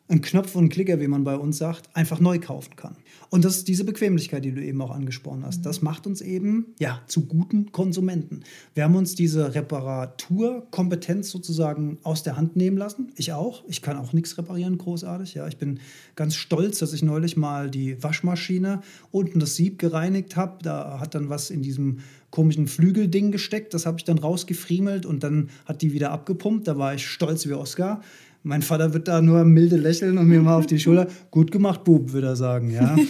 einen 0.09 0.21
Knopf 0.21 0.55
und 0.55 0.61
einen 0.61 0.69
Klicker, 0.69 0.99
wie 1.01 1.07
man 1.07 1.23
bei 1.23 1.35
uns 1.35 1.57
sagt, 1.57 1.89
einfach 1.93 2.19
neu 2.19 2.39
kaufen 2.39 2.75
kann. 2.75 2.95
Und 3.29 3.43
das 3.43 3.57
ist 3.57 3.67
diese 3.67 3.83
Bequemlichkeit, 3.83 4.45
die 4.45 4.53
du 4.53 4.63
eben 4.63 4.81
auch 4.81 4.91
angesprochen 4.91 5.45
hast. 5.45 5.65
Das 5.65 5.81
macht 5.81 6.07
uns 6.07 6.21
eben 6.21 6.67
ja 6.79 7.01
zu 7.07 7.25
guten 7.25 7.73
Konsumenten. 7.73 8.43
Wir 8.73 8.85
haben 8.85 8.95
uns 8.95 9.15
diese 9.15 9.53
Reparaturkompetenz 9.53 11.29
sozusagen 11.29 11.97
aus 12.03 12.23
der 12.23 12.37
Hand 12.37 12.55
nehmen 12.55 12.77
lassen. 12.77 13.11
Ich 13.15 13.33
auch. 13.33 13.65
Ich 13.67 13.81
kann 13.81 13.97
auch 13.97 14.13
nichts 14.13 14.37
reparieren, 14.37 14.77
großartig. 14.77 15.33
Ja, 15.33 15.47
ich 15.47 15.57
bin 15.57 15.79
ganz 16.15 16.35
stolz, 16.35 16.79
dass 16.79 16.93
ich 16.93 17.03
neulich 17.03 17.35
mal 17.35 17.69
die 17.69 18.01
Waschmaschine 18.01 18.81
unten 19.11 19.39
das 19.39 19.55
Sieb 19.55 19.77
gereinigt 19.77 20.37
habe. 20.37 20.63
Da 20.63 21.01
hat 21.01 21.15
dann 21.15 21.27
was 21.27 21.49
in 21.49 21.61
diesem 21.61 21.99
komischen 22.31 22.67
Flügelding 22.67 23.31
gesteckt. 23.31 23.73
Das 23.73 23.85
habe 23.85 23.97
ich 23.97 24.03
dann 24.03 24.17
rausgefriemelt 24.17 25.05
und 25.05 25.23
dann 25.23 25.49
hat 25.65 25.81
die 25.81 25.93
wieder 25.93 26.11
abgepumpt. 26.11 26.67
Da 26.67 26.77
war 26.77 26.93
ich 26.93 27.07
stolz 27.07 27.47
wie 27.47 27.53
Oscar. 27.53 28.01
Mein 28.43 28.61
Vater 28.61 28.93
wird 28.93 29.07
da 29.07 29.21
nur 29.21 29.43
milde 29.43 29.75
lächeln 29.77 30.17
und 30.17 30.27
mir 30.27 30.41
mal 30.41 30.55
auf 30.55 30.67
die 30.67 30.79
Schulter. 30.79 31.07
Gut 31.31 31.51
gemacht, 31.51 31.83
Bub, 31.83 32.13
würde 32.13 32.27
er 32.27 32.35
sagen, 32.35 32.71
ja. 32.71 32.95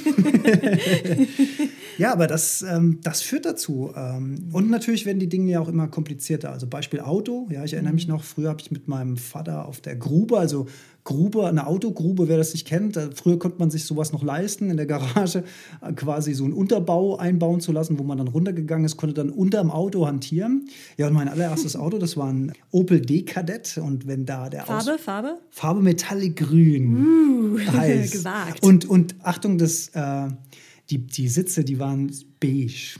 ja, 1.98 2.12
aber 2.12 2.28
das, 2.28 2.62
ähm, 2.62 3.00
das 3.04 3.22
führt 3.22 3.46
dazu. 3.46 3.92
Ähm, 3.96 4.50
und 4.52 4.70
natürlich 4.70 5.06
werden 5.06 5.20
die 5.20 5.30
Dinge 5.30 5.52
ja 5.52 5.60
auch 5.60 5.70
immer 5.70 5.88
komplizierter. 5.88 6.52
Also 6.52 6.68
Beispiel 6.68 7.00
Auto. 7.02 7.48
Ja, 7.52 7.64
ich 7.64 7.74
erinnere 7.74 7.94
mich 7.94 8.08
noch, 8.08 8.24
früher 8.24 8.50
habe 8.50 8.62
ich 8.62 8.72
mit 8.72 8.88
meinem 8.88 9.18
Vater 9.18 9.66
auf 9.66 9.82
der 9.82 9.96
Grube, 9.96 10.38
also 10.38 10.68
Grube, 11.08 11.48
eine 11.48 11.68
Autogrube, 11.68 12.28
wer 12.28 12.36
das 12.36 12.52
nicht 12.52 12.68
kennt. 12.68 13.00
Früher 13.16 13.40
konnte 13.40 13.60
man 13.60 13.72
sich 13.72 13.86
sowas 13.86 14.12
noch 14.12 14.24
leisten, 14.24 14.70
in 14.70 14.76
der 14.76 14.86
Garage 14.86 15.46
äh, 15.82 15.94
quasi 15.94 16.34
so 16.34 16.44
einen 16.44 16.52
Unterbau 16.52 17.16
einbauen 17.16 17.62
zu 17.62 17.72
lassen, 17.72 17.98
wo 17.98 18.04
man 18.04 18.18
dann 18.18 18.28
runtergegangen 18.28 18.84
ist, 18.84 18.98
konnte 18.98 19.14
dann 19.14 19.30
unterm 19.30 19.72
Auto 19.72 20.06
hantieren. 20.06 20.68
Ja, 20.98 21.08
und 21.08 21.14
mein 21.14 21.30
allererstes 21.30 21.78
Auto, 21.78 21.98
das 21.98 22.18
war 22.18 22.28
ein 22.28 22.52
Opel 22.72 23.00
D-Kadett. 23.00 23.78
Und 23.78 24.06
wenn 24.06 24.26
da 24.26 24.50
der 24.50 24.66
Farbe, 24.66 24.96
Aus 24.96 25.02
Farbe? 25.02 25.38
Farbe 25.50 25.82
Metallic 25.82 26.36
Grün. 26.36 27.56
Uh, 27.56 27.60
heiß. 27.72 28.12
gewagt. 28.12 28.64
Und, 28.64 28.84
und 28.84 29.16
Achtung, 29.24 29.58
das, 29.58 29.88
äh, 29.94 30.28
die, 30.90 31.00
die 31.00 31.28
Sitze, 31.28 31.64
die 31.64 31.80
waren 31.80 32.12
beige. 32.40 33.00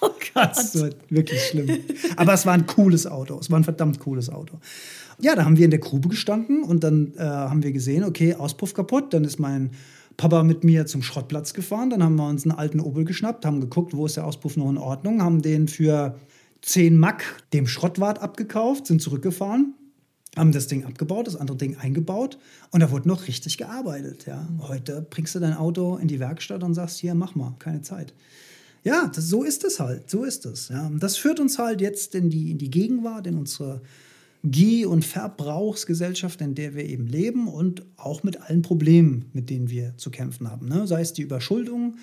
Oh 0.00 0.10
Gott. 0.32 0.50
Das 0.56 0.80
war 0.80 0.90
wirklich 1.08 1.42
schlimm. 1.42 1.80
Aber 2.14 2.32
es 2.32 2.46
war 2.46 2.52
ein 2.52 2.66
cooles 2.66 3.08
Auto. 3.08 3.36
Es 3.40 3.50
war 3.50 3.58
ein 3.58 3.64
verdammt 3.64 3.98
cooles 3.98 4.30
Auto. 4.30 4.60
Ja, 5.20 5.34
da 5.34 5.44
haben 5.44 5.56
wir 5.56 5.64
in 5.64 5.72
der 5.72 5.80
Grube 5.80 6.08
gestanden 6.08 6.62
und 6.62 6.84
dann 6.84 7.14
äh, 7.16 7.22
haben 7.22 7.64
wir 7.64 7.72
gesehen, 7.72 8.04
okay, 8.04 8.34
Auspuff 8.34 8.74
kaputt. 8.74 9.12
Dann 9.12 9.24
ist 9.24 9.40
mein 9.40 9.70
Papa 10.16 10.44
mit 10.44 10.62
mir 10.62 10.86
zum 10.86 11.02
Schrottplatz 11.02 11.52
gefahren. 11.52 11.90
Dann 11.90 12.04
haben 12.04 12.14
wir 12.14 12.28
uns 12.28 12.44
einen 12.44 12.56
alten 12.56 12.78
Opel 12.78 13.04
geschnappt, 13.04 13.44
haben 13.44 13.60
geguckt, 13.60 13.92
wo 13.92 14.06
ist 14.06 14.16
der 14.16 14.24
Auspuff 14.24 14.56
noch 14.56 14.70
in 14.70 14.78
Ordnung, 14.78 15.20
haben 15.20 15.42
den 15.42 15.66
für 15.66 16.16
10 16.62 16.96
Mack 16.96 17.24
dem 17.52 17.66
Schrottwart 17.66 18.20
abgekauft, 18.20 18.86
sind 18.86 19.02
zurückgefahren, 19.02 19.74
haben 20.38 20.52
das 20.52 20.66
Ding 20.66 20.84
abgebaut, 20.84 21.26
das 21.26 21.36
andere 21.36 21.56
Ding 21.56 21.76
eingebaut 21.76 22.38
und 22.70 22.80
da 22.80 22.90
wurde 22.90 23.08
noch 23.08 23.26
richtig 23.26 23.58
gearbeitet. 23.58 24.26
Ja. 24.26 24.48
Heute 24.60 25.06
bringst 25.08 25.34
du 25.34 25.40
dein 25.40 25.54
Auto 25.54 25.96
in 25.96 26.08
die 26.08 26.20
Werkstatt 26.20 26.62
und 26.62 26.74
sagst, 26.74 26.98
hier, 26.98 27.14
mach 27.14 27.34
mal, 27.34 27.54
keine 27.58 27.82
Zeit. 27.82 28.14
Ja, 28.84 29.10
das, 29.14 29.28
so 29.28 29.42
ist 29.42 29.64
es 29.64 29.80
halt, 29.80 30.08
so 30.08 30.24
ist 30.24 30.46
es. 30.46 30.68
Ja. 30.68 30.90
Das 30.98 31.16
führt 31.16 31.40
uns 31.40 31.58
halt 31.58 31.80
jetzt 31.80 32.14
in 32.14 32.30
die, 32.30 32.50
in 32.50 32.58
die 32.58 32.70
Gegenwart, 32.70 33.26
in 33.26 33.36
unsere 33.36 33.82
Geh- 34.44 34.86
und 34.86 35.04
Verbrauchsgesellschaft, 35.04 36.40
in 36.40 36.54
der 36.54 36.74
wir 36.74 36.84
eben 36.84 37.06
leben 37.06 37.48
und 37.48 37.84
auch 37.96 38.22
mit 38.22 38.40
allen 38.40 38.62
Problemen, 38.62 39.26
mit 39.32 39.50
denen 39.50 39.68
wir 39.68 39.96
zu 39.96 40.10
kämpfen 40.10 40.48
haben. 40.48 40.68
Ne? 40.68 40.86
Sei 40.86 41.00
es 41.00 41.12
die 41.12 41.22
Überschuldung, 41.22 41.96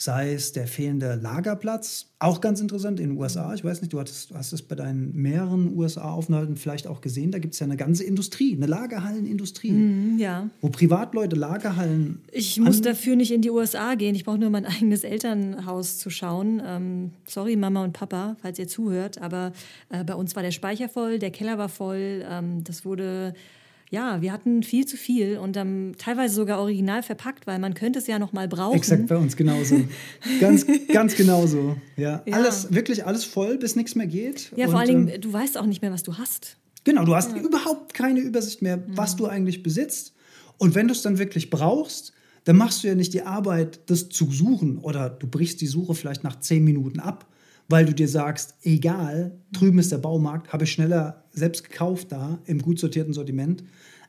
sei 0.00 0.32
es 0.32 0.52
der 0.52 0.66
fehlende 0.66 1.16
Lagerplatz. 1.16 2.06
Auch 2.18 2.40
ganz 2.40 2.60
interessant 2.60 3.00
in 3.00 3.10
den 3.10 3.18
USA. 3.18 3.52
Ich 3.52 3.62
weiß 3.62 3.82
nicht, 3.82 3.92
du 3.92 4.00
hattest, 4.00 4.32
hast 4.34 4.52
es 4.54 4.62
bei 4.62 4.74
deinen 4.74 5.14
mehreren 5.14 5.76
USA-Aufenthalten 5.76 6.56
vielleicht 6.56 6.86
auch 6.86 7.02
gesehen. 7.02 7.32
Da 7.32 7.38
gibt 7.38 7.52
es 7.52 7.60
ja 7.60 7.66
eine 7.66 7.76
ganze 7.76 8.04
Industrie, 8.04 8.54
eine 8.56 8.64
Lagerhallenindustrie. 8.64 9.72
Mm, 9.72 10.18
ja. 10.18 10.48
Wo 10.62 10.70
Privatleute 10.70 11.36
Lagerhallen. 11.36 12.22
Ich 12.32 12.58
muss 12.58 12.80
dafür 12.80 13.14
nicht 13.14 13.30
in 13.30 13.42
die 13.42 13.50
USA 13.50 13.94
gehen. 13.94 14.14
Ich 14.14 14.24
brauche 14.24 14.38
nur 14.38 14.48
mein 14.48 14.64
eigenes 14.66 15.04
Elternhaus 15.04 15.98
zu 15.98 16.08
schauen. 16.08 16.62
Ähm, 16.64 17.10
sorry, 17.26 17.56
Mama 17.56 17.84
und 17.84 17.92
Papa, 17.92 18.36
falls 18.40 18.58
ihr 18.58 18.68
zuhört. 18.68 19.20
Aber 19.20 19.52
äh, 19.90 20.02
bei 20.02 20.14
uns 20.14 20.34
war 20.34 20.42
der 20.42 20.50
Speicher 20.50 20.88
voll, 20.88 21.18
der 21.18 21.30
Keller 21.30 21.58
war 21.58 21.68
voll. 21.68 22.24
Ähm, 22.26 22.64
das 22.64 22.86
wurde 22.86 23.34
ja, 23.90 24.22
wir 24.22 24.32
hatten 24.32 24.62
viel 24.62 24.86
zu 24.86 24.96
viel 24.96 25.36
und 25.36 25.56
ähm, 25.56 25.94
teilweise 25.98 26.34
sogar 26.34 26.60
original 26.60 27.02
verpackt, 27.02 27.48
weil 27.48 27.58
man 27.58 27.74
könnte 27.74 27.98
es 27.98 28.06
ja 28.06 28.20
noch 28.20 28.32
mal 28.32 28.46
brauchen. 28.46 28.76
Exakt 28.76 29.08
bei 29.08 29.16
uns 29.16 29.36
genauso. 29.36 29.82
ganz, 30.40 30.64
ganz 30.92 31.16
genauso. 31.16 31.76
Ja. 31.96 32.22
ja. 32.26 32.36
Alles, 32.36 32.72
wirklich 32.72 33.04
alles 33.04 33.24
voll, 33.24 33.58
bis 33.58 33.74
nichts 33.74 33.96
mehr 33.96 34.06
geht. 34.06 34.52
Ja, 34.54 34.66
und, 34.66 34.70
vor 34.70 34.80
allen 34.80 34.88
Dingen, 34.88 35.08
ähm, 35.08 35.20
du 35.20 35.32
weißt 35.32 35.58
auch 35.58 35.66
nicht 35.66 35.82
mehr, 35.82 35.90
was 35.90 36.04
du 36.04 36.18
hast. 36.18 36.56
Genau, 36.84 37.04
du 37.04 37.16
hast 37.16 37.32
ja. 37.32 37.42
überhaupt 37.42 37.92
keine 37.92 38.20
Übersicht 38.20 38.62
mehr, 38.62 38.82
was 38.86 39.14
mhm. 39.14 39.18
du 39.18 39.26
eigentlich 39.26 39.64
besitzt. 39.64 40.14
Und 40.56 40.76
wenn 40.76 40.86
du 40.86 40.92
es 40.92 41.02
dann 41.02 41.18
wirklich 41.18 41.50
brauchst, 41.50 42.12
dann 42.44 42.56
machst 42.56 42.84
du 42.84 42.88
ja 42.88 42.94
nicht 42.94 43.12
die 43.12 43.22
Arbeit, 43.22 43.80
das 43.86 44.08
zu 44.08 44.30
suchen 44.30 44.78
oder 44.78 45.10
du 45.10 45.26
brichst 45.26 45.60
die 45.60 45.66
Suche 45.66 45.94
vielleicht 45.94 46.22
nach 46.22 46.38
zehn 46.38 46.64
Minuten 46.64 47.00
ab, 47.00 47.26
weil 47.70 47.86
du 47.86 47.94
dir 47.94 48.08
sagst, 48.08 48.54
egal, 48.62 49.38
drüben 49.52 49.78
ist 49.78 49.92
der 49.92 49.98
Baumarkt, 49.98 50.52
habe 50.52 50.64
ich 50.64 50.72
schneller 50.72 51.24
selbst 51.30 51.70
gekauft 51.70 52.10
da 52.10 52.40
im 52.44 52.60
gut 52.60 52.80
sortierten 52.80 53.12
Sortiment, 53.12 53.62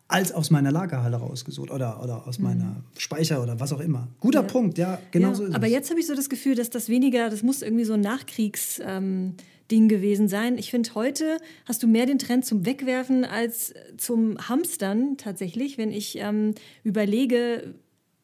als 0.08 0.32
aus 0.32 0.50
meiner 0.50 0.72
Lagerhalle 0.72 1.18
rausgesucht 1.18 1.72
oder, 1.72 2.04
oder 2.04 2.28
aus 2.28 2.40
mhm. 2.40 2.46
meiner 2.46 2.84
Speicher 2.98 3.42
oder 3.42 3.60
was 3.60 3.72
auch 3.72 3.80
immer. 3.80 4.10
Guter 4.20 4.42
ja. 4.42 4.48
Punkt, 4.48 4.78
ja, 4.78 5.00
genau 5.12 5.30
ja, 5.30 5.36
so 5.36 5.46
ist 5.46 5.56
aber 5.56 5.68
es. 5.68 5.74
jetzt 5.74 5.90
habe 5.92 6.00
ich 6.00 6.08
so 6.08 6.16
das 6.16 6.28
Gefühl, 6.28 6.56
dass 6.56 6.70
das 6.70 6.90
weniger, 6.90 7.30
das 7.30 7.44
muss 7.44 7.62
irgendwie 7.62 7.86
so 7.86 7.94
ein 7.94 8.02
Nachkriegs... 8.02 8.82
Ähm, 8.84 9.36
Ding 9.70 9.88
gewesen 9.88 10.28
sein. 10.28 10.58
Ich 10.58 10.70
finde, 10.70 10.94
heute 10.96 11.38
hast 11.66 11.82
du 11.82 11.88
mehr 11.88 12.06
den 12.06 12.20
Trend 12.20 12.46
zum 12.46 12.66
Wegwerfen 12.66 13.24
als 13.24 13.74
zum 13.96 14.38
Hamstern 14.50 15.16
tatsächlich. 15.16 15.78
Wenn 15.78 15.94
ich 15.94 16.18
ähm, 16.18 16.56
überlege, 16.84 17.74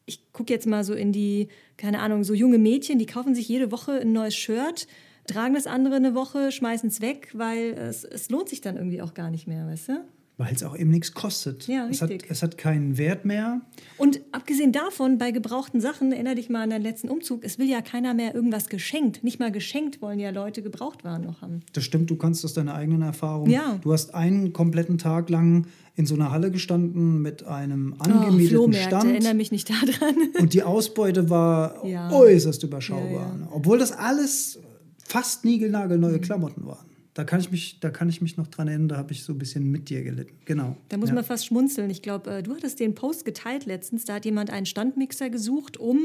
ich 0.04 0.30
gucke 0.34 0.52
jetzt 0.52 0.66
mal 0.66 0.84
so 0.84 0.92
in 0.92 1.10
die, 1.10 1.48
keine 1.78 2.00
Ahnung, 2.00 2.22
so 2.22 2.34
junge 2.34 2.58
Mädchen, 2.58 2.98
die 2.98 3.06
kaufen 3.06 3.34
sich 3.34 3.48
jede 3.48 3.72
Woche 3.72 3.92
ein 3.92 4.12
neues 4.12 4.34
Shirt 4.34 4.86
tragen 5.28 5.54
das 5.54 5.66
andere 5.68 5.94
eine 5.96 6.14
Woche, 6.14 6.50
schmeißen 6.50 6.88
es 6.88 7.00
weg, 7.00 7.30
weil 7.34 7.74
es, 7.74 8.02
es 8.04 8.28
lohnt 8.30 8.48
sich 8.48 8.60
dann 8.60 8.76
irgendwie 8.76 9.00
auch 9.02 9.14
gar 9.14 9.30
nicht 9.30 9.46
mehr, 9.46 9.66
weißt 9.66 9.88
du? 9.90 10.04
weil 10.38 10.54
es 10.54 10.62
auch 10.62 10.76
eben 10.78 10.90
nichts 10.90 11.12
kostet. 11.14 11.66
Ja, 11.66 11.88
es, 11.90 12.00
hat, 12.00 12.10
richtig. 12.10 12.30
es 12.30 12.44
hat 12.44 12.56
keinen 12.56 12.96
Wert 12.96 13.24
mehr. 13.24 13.60
Und 13.98 14.20
abgesehen 14.30 14.70
davon, 14.70 15.18
bei 15.18 15.32
gebrauchten 15.32 15.80
Sachen, 15.80 16.12
erinnere 16.12 16.36
dich 16.36 16.48
mal 16.48 16.62
an 16.62 16.70
deinen 16.70 16.82
letzten 16.82 17.08
Umzug, 17.08 17.42
es 17.42 17.58
will 17.58 17.68
ja 17.68 17.82
keiner 17.82 18.14
mehr 18.14 18.36
irgendwas 18.36 18.68
geschenkt. 18.68 19.24
Nicht 19.24 19.40
mal 19.40 19.50
geschenkt 19.50 20.00
wollen 20.00 20.20
ja 20.20 20.30
Leute 20.30 20.62
Gebrauchtwaren 20.62 21.24
noch 21.24 21.42
haben. 21.42 21.60
Das 21.72 21.82
stimmt, 21.82 22.08
du 22.08 22.14
kannst 22.14 22.44
aus 22.44 22.54
deiner 22.54 22.74
eigenen 22.74 23.02
Erfahrung. 23.02 23.50
Ja. 23.50 23.80
Du 23.82 23.92
hast 23.92 24.14
einen 24.14 24.52
kompletten 24.52 24.96
Tag 24.96 25.28
lang 25.28 25.66
in 25.96 26.06
so 26.06 26.14
einer 26.14 26.30
Halle 26.30 26.52
gestanden 26.52 27.20
mit 27.20 27.44
einem 27.44 27.96
Oh, 27.98 28.04
angemieteten 28.04 28.48
Flohmärkte, 28.48 28.86
Stand. 28.96 29.10
erinnere 29.10 29.34
mich 29.34 29.50
nicht 29.50 29.68
daran. 29.68 30.14
Und 30.38 30.54
die 30.54 30.62
Ausbeute 30.62 31.28
war 31.30 31.84
Ja. 31.84 32.12
äußerst 32.12 32.62
überschaubar. 32.62 33.36
Ja? 33.40 33.48
Obwohl 33.50 33.78
das 33.80 33.90
alles 33.90 34.60
fast 35.08 35.44
Mhm. 35.44 35.50
niegelnagelneue 35.50 36.18
Klamotten 36.20 36.66
waren. 36.66 36.86
Da 37.14 37.24
kann, 37.24 37.40
ich 37.40 37.50
mich, 37.50 37.80
da 37.80 37.90
kann 37.90 38.08
ich 38.08 38.20
mich 38.22 38.36
noch 38.36 38.46
dran 38.46 38.68
erinnern, 38.68 38.88
da 38.88 38.96
habe 38.96 39.12
ich 39.12 39.24
so 39.24 39.32
ein 39.32 39.38
bisschen 39.38 39.68
mit 39.72 39.88
dir 39.88 40.04
gelitten. 40.04 40.34
Genau. 40.44 40.76
Da 40.88 40.96
muss 40.98 41.08
ja. 41.08 41.16
man 41.16 41.24
fast 41.24 41.46
schmunzeln. 41.46 41.90
Ich 41.90 42.00
glaube, 42.00 42.30
äh, 42.30 42.42
du 42.44 42.54
hattest 42.54 42.78
den 42.78 42.94
Post 42.94 43.24
geteilt 43.24 43.66
letztens. 43.66 44.04
Da 44.04 44.14
hat 44.14 44.24
jemand 44.24 44.50
einen 44.50 44.66
Standmixer 44.66 45.28
gesucht, 45.28 45.76
um 45.78 45.98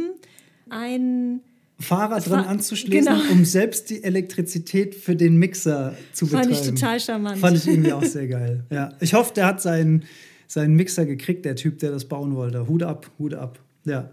ein. 0.70 1.42
Fahrrad 1.80 2.24
Fa- 2.24 2.30
dran 2.30 2.46
anzuschließen, 2.46 3.13
genau. 3.13 3.32
um 3.32 3.46
selbst 3.46 3.89
die 3.89 4.04
Elektrizität 4.04 4.96
für 4.96 5.16
den 5.16 5.38
Mixer 5.38 5.94
zu 6.13 6.26
Fand 6.28 6.48
betreiben. 6.50 6.68
ich 6.76 6.80
total 6.80 7.00
charmant. 7.00 7.38
Fand 7.39 7.58
ich 7.58 7.68
irgendwie 7.68 7.94
auch 7.94 8.04
sehr 8.04 8.28
geil. 8.28 8.63
Ja. 8.70 8.94
Ich 9.00 9.13
hoffe, 9.13 9.34
der 9.36 9.48
hat 9.48 9.62
seinen, 9.62 10.04
seinen 10.48 10.76
Mixer 10.76 11.06
gekriegt, 11.06 11.46
der 11.46 11.56
Typ, 11.56 11.80
der 11.80 11.92
das 11.92 12.06
bauen 12.06 12.36
wollte. 12.36 12.68
Hut 12.68 12.84
ab, 12.84 13.10
Hut 13.20 13.34
ab. 13.34 13.60
Ja. 13.86 14.12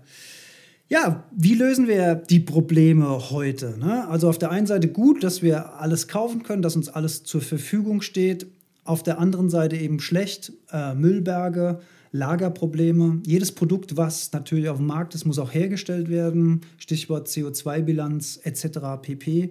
Ja, 0.92 1.22
wie 1.30 1.54
lösen 1.54 1.86
wir 1.86 2.16
die 2.16 2.40
Probleme 2.40 3.30
heute? 3.30 3.78
Ne? 3.78 4.08
Also 4.08 4.28
auf 4.28 4.38
der 4.38 4.50
einen 4.50 4.66
Seite 4.66 4.88
gut, 4.88 5.22
dass 5.22 5.40
wir 5.40 5.74
alles 5.74 6.08
kaufen 6.08 6.42
können, 6.42 6.62
dass 6.62 6.74
uns 6.74 6.88
alles 6.88 7.22
zur 7.22 7.40
Verfügung 7.42 8.02
steht. 8.02 8.48
Auf 8.82 9.04
der 9.04 9.20
anderen 9.20 9.50
Seite 9.50 9.76
eben 9.76 10.00
schlecht, 10.00 10.52
äh, 10.72 10.96
Müllberge, 10.96 11.78
Lagerprobleme. 12.10 13.22
Jedes 13.24 13.52
Produkt, 13.52 13.96
was 13.96 14.32
natürlich 14.32 14.68
auf 14.68 14.78
dem 14.78 14.86
Markt 14.86 15.14
ist, 15.14 15.26
muss 15.26 15.38
auch 15.38 15.54
hergestellt 15.54 16.08
werden. 16.08 16.62
Stichwort 16.76 17.28
CO2-Bilanz 17.28 18.40
etc. 18.42 18.80
pp. 19.00 19.50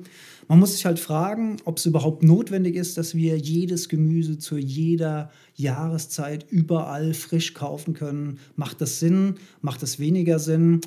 Man 0.49 0.60
muss 0.60 0.73
sich 0.73 0.86
halt 0.86 0.99
fragen, 0.99 1.56
ob 1.63 1.78
es 1.78 1.86
überhaupt 1.86 2.21
notwendig 2.21 2.75
ist, 2.75 2.97
dass 2.97 3.15
wir 3.15 3.38
jedes 3.38 3.88
Gemüse 3.88 4.39
zu 4.39 4.58
jeder 4.58 5.32
Jahreszeit 5.56 6.45
überall 6.49 7.13
frisch 7.13 7.54
kaufen 7.54 7.93
können. 7.93 8.39
Macht 8.58 8.82
das 8.82 8.99
Sinn? 8.99 9.36
Macht 9.62 9.82
das 9.84 9.99
weniger 9.99 10.38
Sinn? 10.39 10.82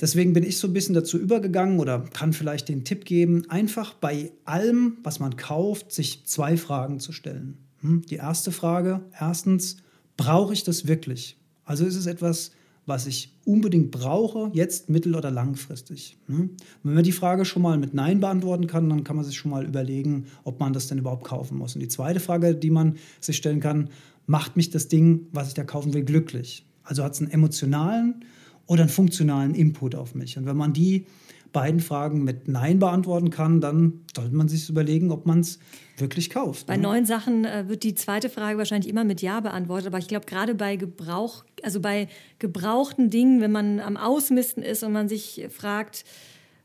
Deswegen 0.00 0.32
bin 0.32 0.44
ich 0.44 0.58
so 0.58 0.68
ein 0.68 0.72
bisschen 0.72 0.94
dazu 0.94 1.18
übergegangen 1.18 1.80
oder 1.80 2.04
kann 2.12 2.32
vielleicht 2.32 2.68
den 2.68 2.84
Tipp 2.84 3.04
geben, 3.04 3.48
einfach 3.48 3.94
bei 3.94 4.32
allem, 4.44 4.98
was 5.02 5.18
man 5.18 5.36
kauft, 5.36 5.92
sich 5.92 6.24
zwei 6.24 6.56
Fragen 6.56 7.00
zu 7.00 7.12
stellen. 7.12 7.58
Hm? 7.80 8.02
Die 8.02 8.16
erste 8.16 8.52
Frage, 8.52 9.00
erstens, 9.18 9.78
brauche 10.16 10.52
ich 10.52 10.64
das 10.64 10.86
wirklich? 10.86 11.36
Also 11.64 11.84
ist 11.84 11.96
es 11.96 12.06
etwas, 12.06 12.52
was 12.86 13.06
ich 13.06 13.34
unbedingt 13.44 13.90
brauche, 13.90 14.50
jetzt 14.54 14.88
mittel- 14.88 15.14
oder 15.14 15.30
langfristig? 15.30 16.16
Hm? 16.26 16.50
Wenn 16.82 16.94
man 16.94 17.04
die 17.04 17.12
Frage 17.12 17.44
schon 17.44 17.62
mal 17.62 17.76
mit 17.76 17.92
Nein 17.92 18.20
beantworten 18.20 18.66
kann, 18.66 18.88
dann 18.88 19.04
kann 19.04 19.16
man 19.16 19.24
sich 19.24 19.36
schon 19.36 19.50
mal 19.50 19.66
überlegen, 19.66 20.26
ob 20.44 20.60
man 20.60 20.72
das 20.72 20.86
denn 20.86 20.98
überhaupt 20.98 21.24
kaufen 21.24 21.58
muss. 21.58 21.74
Und 21.74 21.80
die 21.80 21.88
zweite 21.88 22.20
Frage, 22.20 22.54
die 22.54 22.70
man 22.70 22.96
sich 23.20 23.36
stellen 23.36 23.60
kann, 23.60 23.90
macht 24.26 24.56
mich 24.56 24.70
das 24.70 24.88
Ding, 24.88 25.26
was 25.32 25.48
ich 25.48 25.54
da 25.54 25.64
kaufen 25.64 25.92
will, 25.92 26.04
glücklich? 26.04 26.64
Also 26.82 27.04
hat 27.04 27.12
es 27.14 27.20
einen 27.20 27.30
emotionalen 27.30 28.24
oder 28.68 28.82
einen 28.82 28.90
funktionalen 28.90 29.54
Input 29.54 29.96
auf 29.96 30.14
mich. 30.14 30.38
Und 30.38 30.46
wenn 30.46 30.56
man 30.56 30.72
die 30.72 31.06
beiden 31.52 31.80
Fragen 31.80 32.22
mit 32.22 32.46
Nein 32.46 32.78
beantworten 32.78 33.30
kann, 33.30 33.60
dann 33.62 34.04
sollte 34.14 34.34
man 34.34 34.48
sich 34.48 34.68
überlegen, 34.68 35.10
ob 35.10 35.24
man 35.24 35.40
es 35.40 35.58
wirklich 35.96 36.28
kauft. 36.28 36.66
Bei 36.66 36.76
ne? 36.76 36.82
neuen 36.82 37.06
Sachen 37.06 37.46
äh, 37.46 37.68
wird 37.68 37.82
die 37.82 37.94
zweite 37.94 38.28
Frage 38.28 38.58
wahrscheinlich 38.58 38.90
immer 38.90 39.04
mit 39.04 39.22
Ja 39.22 39.40
beantwortet, 39.40 39.86
aber 39.86 39.98
ich 39.98 40.06
glaube 40.08 40.26
gerade 40.26 40.54
bei 40.54 40.76
Gebrauch, 40.76 41.44
also 41.62 41.80
bei 41.80 42.08
gebrauchten 42.38 43.08
Dingen, 43.08 43.40
wenn 43.40 43.50
man 43.50 43.80
am 43.80 43.96
Ausmisten 43.96 44.62
ist 44.62 44.82
und 44.82 44.92
man 44.92 45.08
sich 45.08 45.46
fragt, 45.48 46.04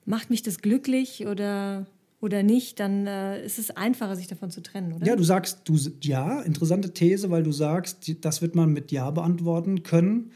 macht 0.05 0.29
mich 0.29 0.43
das 0.43 0.59
glücklich 0.59 1.25
oder, 1.27 1.85
oder 2.19 2.43
nicht, 2.43 2.81
dann 2.81 3.07
äh, 3.07 3.45
ist 3.45 3.59
es 3.59 3.71
einfacher, 3.71 4.17
sich 4.17 4.27
davon 4.27 4.51
zu 4.51 4.61
trennen, 4.61 4.91
oder? 4.91 5.05
Ja, 5.07 5.15
du 5.15 5.23
sagst 5.23 5.61
du 5.63 5.77
ja, 6.01 6.41
interessante 6.41 6.93
These, 6.93 7.29
weil 7.29 7.43
du 7.43 7.53
sagst, 7.53 8.13
das 8.25 8.41
wird 8.41 8.53
man 8.53 8.73
mit 8.73 8.91
Ja 8.91 9.09
beantworten 9.11 9.83
können. 9.83 10.31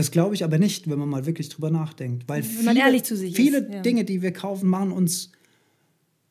Das 0.00 0.10
glaube 0.10 0.34
ich 0.34 0.44
aber 0.44 0.56
nicht, 0.56 0.88
wenn 0.88 0.98
man 0.98 1.10
mal 1.10 1.26
wirklich 1.26 1.50
drüber 1.50 1.70
nachdenkt. 1.70 2.26
Weil 2.26 2.42
Wenn 2.42 2.64
man 2.64 2.74
viele, 2.74 2.86
ehrlich 2.86 3.04
zu 3.04 3.16
sich 3.18 3.36
viele 3.36 3.58
ist, 3.58 3.70
ja. 3.70 3.82
Dinge, 3.82 4.04
die 4.04 4.22
wir 4.22 4.32
kaufen, 4.32 4.66
machen 4.66 4.92
uns 4.92 5.30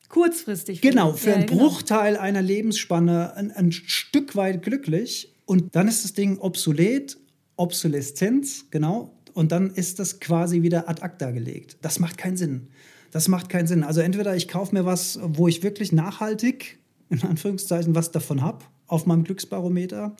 Kurzfristig. 0.08 0.80
genau 0.80 1.12
für 1.12 1.30
Ja, 1.30 1.36
einen 1.36 1.46
genau. 1.46 1.68
Bruchteil 1.68 2.16
einer 2.16 2.42
Lebensspanne 2.42 3.36
ein, 3.36 3.52
ein 3.52 3.70
Stück 3.70 4.34
weit 4.34 4.62
glücklich. 4.64 5.32
Und 5.46 5.76
dann 5.76 5.86
ist 5.86 6.02
das 6.02 6.14
Ding 6.14 6.38
obsolet, 6.38 7.16
Obsoleszenz, 7.54 8.64
genau. 8.72 9.14
Und 9.34 9.52
dann 9.52 9.70
ist 9.70 10.00
das 10.00 10.18
quasi 10.18 10.62
wieder 10.62 10.88
ad 10.88 11.02
acta 11.02 11.30
gelegt. 11.30 11.76
Das 11.80 12.00
macht 12.00 12.18
keinen 12.18 12.36
Sinn. 12.36 12.66
Das 13.12 13.28
macht 13.28 13.50
keinen 13.50 13.68
Sinn. 13.68 13.84
Also 13.84 14.00
entweder 14.00 14.34
ich 14.34 14.48
kaufe 14.48 14.74
mir 14.74 14.84
was, 14.84 15.20
wo 15.22 15.46
ich 15.46 15.62
wirklich 15.62 15.92
nachhaltig, 15.92 16.80
in 17.08 17.22
Anführungszeichen, 17.22 17.94
was 17.94 18.10
davon 18.10 18.42
habe, 18.42 18.64
auf 18.88 19.06
meinem 19.06 19.22
Glücksbarometer. 19.22 20.16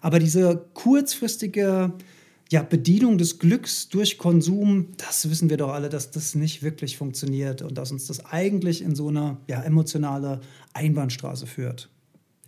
Aber 0.00 0.20
diese 0.20 0.66
kurzfristige 0.74 1.94
ja, 2.52 2.62
Bedienung 2.62 3.16
des 3.16 3.38
Glücks 3.38 3.88
durch 3.88 4.18
Konsum, 4.18 4.88
das 4.98 5.30
wissen 5.30 5.48
wir 5.48 5.56
doch 5.56 5.70
alle, 5.70 5.88
dass 5.88 6.10
das 6.10 6.34
nicht 6.34 6.62
wirklich 6.62 6.98
funktioniert 6.98 7.62
und 7.62 7.78
dass 7.78 7.90
uns 7.90 8.06
das 8.08 8.26
eigentlich 8.26 8.82
in 8.82 8.94
so 8.94 9.08
eine 9.08 9.38
ja, 9.48 9.62
emotionale 9.62 10.42
Einbahnstraße 10.74 11.46
führt. 11.46 11.88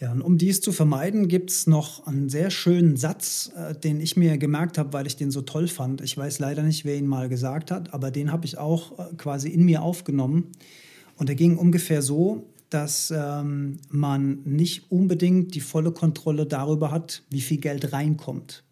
Ja, 0.01 0.13
und 0.13 0.21
um 0.21 0.37
dies 0.37 0.61
zu 0.61 0.73
vermeiden, 0.73 1.27
gibt 1.27 1.51
es 1.51 1.67
noch 1.67 2.07
einen 2.07 2.29
sehr 2.29 2.51
schönen 2.51 2.99
Satz, 2.99 3.51
äh, 3.57 3.75
den 3.75 3.99
ich 3.99 4.15
mir 4.15 4.37
gemerkt 4.37 4.77
habe, 4.77 4.93
weil 4.93 5.07
ich 5.07 5.17
den 5.17 5.31
so 5.31 5.41
toll 5.41 5.69
fand. 5.69 6.03
Ich 6.03 6.19
weiß 6.19 6.39
leider 6.39 6.63
nicht, 6.63 6.85
wer 6.85 6.97
ihn 6.97 7.07
mal 7.07 7.31
gesagt 7.31 7.71
hat, 7.71 7.95
aber 7.95 8.11
den 8.11 8.31
habe 8.31 8.45
ich 8.45 8.59
auch 8.59 8.99
äh, 8.99 9.15
quasi 9.17 9.49
in 9.49 9.65
mir 9.65 9.81
aufgenommen. 9.81 10.53
Und 11.17 11.31
er 11.31 11.35
ging 11.35 11.57
ungefähr 11.57 12.03
so, 12.03 12.47
dass 12.69 13.11
ähm, 13.17 13.79
man 13.89 14.41
nicht 14.45 14.91
unbedingt 14.93 15.55
die 15.55 15.61
volle 15.61 15.93
Kontrolle 15.93 16.45
darüber 16.45 16.91
hat, 16.91 17.23
wie 17.31 17.41
viel 17.41 17.59
Geld 17.59 17.95
reinkommt. 17.95 18.65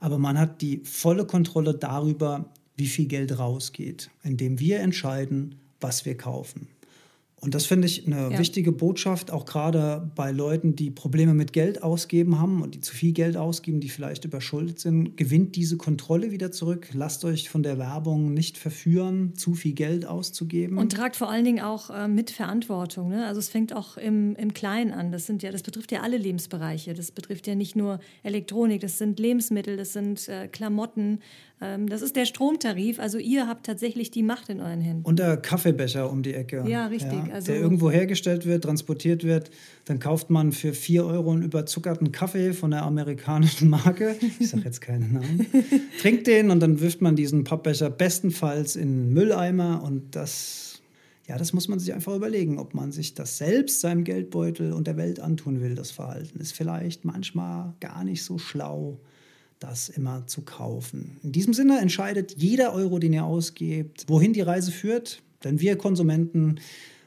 Aber 0.00 0.18
man 0.18 0.38
hat 0.38 0.60
die 0.60 0.82
volle 0.84 1.26
Kontrolle 1.26 1.74
darüber, 1.74 2.52
wie 2.76 2.86
viel 2.86 3.06
Geld 3.06 3.38
rausgeht, 3.38 4.10
indem 4.22 4.58
wir 4.60 4.80
entscheiden, 4.80 5.56
was 5.80 6.04
wir 6.04 6.16
kaufen. 6.16 6.68
Und 7.46 7.54
das 7.54 7.64
finde 7.64 7.86
ich 7.86 8.08
eine 8.08 8.32
Ja. 8.32 8.38
wichtige 8.40 8.72
Botschaft, 8.72 9.30
auch 9.30 9.44
gerade 9.44 10.10
bei 10.16 10.32
Leuten, 10.32 10.74
die 10.74 10.90
Probleme 10.90 11.32
mit 11.32 11.52
Geld 11.52 11.80
ausgeben 11.80 12.40
haben 12.40 12.60
und 12.60 12.74
die 12.74 12.80
zu 12.80 12.92
viel 12.92 13.12
Geld 13.12 13.36
ausgeben, 13.36 13.78
die 13.78 13.88
vielleicht 13.88 14.24
überschuldet 14.24 14.80
sind. 14.80 15.16
Gewinnt 15.16 15.54
diese 15.54 15.76
Kontrolle 15.76 16.32
wieder 16.32 16.50
zurück. 16.50 16.88
Lasst 16.92 17.24
euch 17.24 17.48
von 17.48 17.62
der 17.62 17.78
Werbung 17.78 18.34
nicht 18.34 18.58
verführen, 18.58 19.36
zu 19.36 19.54
viel 19.54 19.74
Geld 19.74 20.06
auszugeben. 20.06 20.76
Und 20.76 20.90
tragt 20.90 21.14
vor 21.14 21.30
allen 21.30 21.44
Dingen 21.44 21.60
auch 21.60 21.88
äh, 21.90 22.08
mit 22.08 22.32
Verantwortung. 22.32 23.10
Ne? 23.10 23.24
Also 23.24 23.38
es 23.38 23.48
fängt 23.48 23.72
auch 23.72 23.96
im, 23.96 24.34
im 24.34 24.52
Kleinen 24.52 24.90
an. 24.90 25.12
Das 25.12 25.26
sind 25.26 25.44
ja, 25.44 25.52
das 25.52 25.62
betrifft 25.62 25.92
ja 25.92 26.00
alle 26.00 26.16
Lebensbereiche. 26.16 26.94
Das 26.94 27.12
betrifft 27.12 27.46
ja 27.46 27.54
nicht 27.54 27.76
nur 27.76 28.00
Elektronik, 28.24 28.80
das 28.80 28.98
sind 28.98 29.20
Lebensmittel, 29.20 29.76
das 29.76 29.92
sind 29.92 30.28
äh, 30.28 30.48
Klamotten, 30.48 31.20
das 31.58 32.02
ist 32.02 32.16
der 32.16 32.26
Stromtarif. 32.26 33.00
Also 33.00 33.16
ihr 33.16 33.48
habt 33.48 33.64
tatsächlich 33.64 34.10
die 34.10 34.22
Macht 34.22 34.50
in 34.50 34.60
euren 34.60 34.82
Händen. 34.82 35.04
Und 35.04 35.18
der 35.18 35.38
Kaffeebecher 35.38 36.10
um 36.10 36.22
die 36.22 36.34
Ecke. 36.34 36.64
Ja, 36.68 36.86
richtig. 36.86 37.32
Also- 37.32 37.46
der 37.46 37.60
irgendwo 37.60 37.90
hergestellt 37.90 38.44
wird, 38.44 38.64
transportiert 38.64 39.24
wird. 39.24 39.50
Dann 39.86 39.98
kauft 39.98 40.28
man 40.28 40.52
für 40.52 40.74
4 40.74 41.06
Euro 41.06 41.32
einen 41.32 41.42
überzuckerten 41.42 42.12
Kaffee 42.12 42.52
von 42.52 42.72
der 42.72 42.82
amerikanischen 42.82 43.70
Marke. 43.70 44.16
Ich 44.38 44.50
sage 44.50 44.64
jetzt 44.64 44.82
keinen 44.82 45.14
Namen. 45.14 45.46
Trinkt 46.00 46.26
den 46.26 46.50
und 46.50 46.60
dann 46.60 46.80
wirft 46.80 47.00
man 47.00 47.16
diesen 47.16 47.44
Pappbecher 47.44 47.88
bestenfalls 47.88 48.76
in 48.76 48.88
einen 48.88 49.14
Mülleimer. 49.14 49.82
Und 49.82 50.14
das, 50.14 50.82
ja, 51.26 51.38
das 51.38 51.54
muss 51.54 51.68
man 51.68 51.78
sich 51.78 51.94
einfach 51.94 52.14
überlegen, 52.14 52.58
ob 52.58 52.74
man 52.74 52.92
sich 52.92 53.14
das 53.14 53.38
selbst, 53.38 53.80
seinem 53.80 54.04
Geldbeutel 54.04 54.74
und 54.74 54.86
der 54.86 54.98
Welt 54.98 55.20
antun 55.20 55.62
will. 55.62 55.74
Das 55.74 55.90
Verhalten 55.90 56.38
ist 56.38 56.52
vielleicht 56.52 57.06
manchmal 57.06 57.72
gar 57.80 58.04
nicht 58.04 58.24
so 58.24 58.36
schlau 58.36 58.98
das 59.68 59.88
immer 59.88 60.26
zu 60.26 60.42
kaufen. 60.42 61.18
In 61.24 61.32
diesem 61.32 61.52
Sinne 61.52 61.80
entscheidet 61.80 62.36
jeder 62.38 62.72
Euro, 62.72 63.00
den 63.00 63.12
ihr 63.12 63.24
ausgebt, 63.24 64.04
wohin 64.06 64.32
die 64.32 64.40
Reise 64.40 64.70
führt. 64.70 65.22
Denn 65.42 65.60
wir 65.60 65.76
Konsumenten, 65.76 66.60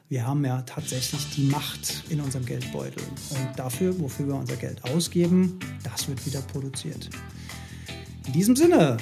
wir 0.08 0.26
haben 0.26 0.44
ja 0.44 0.60
tatsächlich 0.62 1.30
die 1.34 1.44
Macht 1.44 2.04
in 2.10 2.20
unserem 2.20 2.44
Geldbeutel. 2.44 3.02
Und 3.30 3.58
dafür, 3.58 3.98
wofür 3.98 4.28
wir 4.28 4.34
unser 4.34 4.56
Geld 4.56 4.84
ausgeben, 4.84 5.58
das 5.82 6.06
wird 6.08 6.24
wieder 6.26 6.42
produziert. 6.42 7.08
In 8.26 8.32
diesem 8.34 8.56
Sinne, 8.56 8.98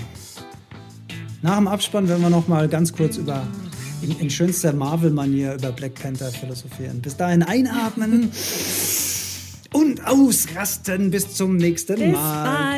nach 1.42 1.56
dem 1.56 1.66
Abspann 1.66 2.08
werden 2.08 2.22
wir 2.22 2.30
noch 2.30 2.46
mal 2.46 2.68
ganz 2.68 2.92
kurz 2.92 3.16
über 3.16 3.44
in, 4.02 4.16
in 4.20 4.30
schönster 4.30 4.72
Marvel-Manier 4.72 5.54
über 5.54 5.72
Black 5.72 5.94
Panther 5.96 6.30
philosophieren. 6.30 7.00
Bis 7.02 7.16
dahin 7.16 7.42
einatmen 7.42 8.30
und 9.72 10.06
ausrasten. 10.06 11.10
Bis 11.10 11.34
zum 11.34 11.56
nächsten 11.56 11.96
Bis 11.96 12.12
Mal. 12.12 12.44
bald. 12.44 12.77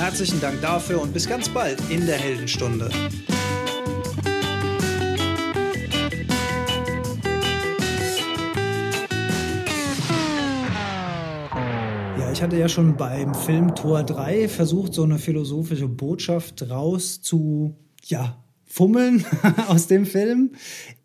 Herzlichen 0.00 0.40
Dank 0.40 0.62
dafür 0.62 1.02
und 1.02 1.12
bis 1.12 1.28
ganz 1.28 1.50
bald 1.50 1.78
in 1.90 2.06
der 2.06 2.16
Heldenstunde. 2.16 2.90
ich 12.32 12.42
hatte 12.42 12.56
ja 12.56 12.70
schon 12.70 12.96
beim 12.96 13.34
Film 13.34 13.74
Tor 13.74 14.02
3 14.02 14.48
versucht, 14.48 14.94
so 14.94 15.02
eine 15.02 15.18
philosophische 15.18 15.88
Botschaft 15.88 16.70
raus 16.70 17.20
zu, 17.20 17.76
ja, 18.04 18.42
fummeln 18.64 19.26
aus 19.68 19.88
dem 19.88 20.06
Film. 20.06 20.52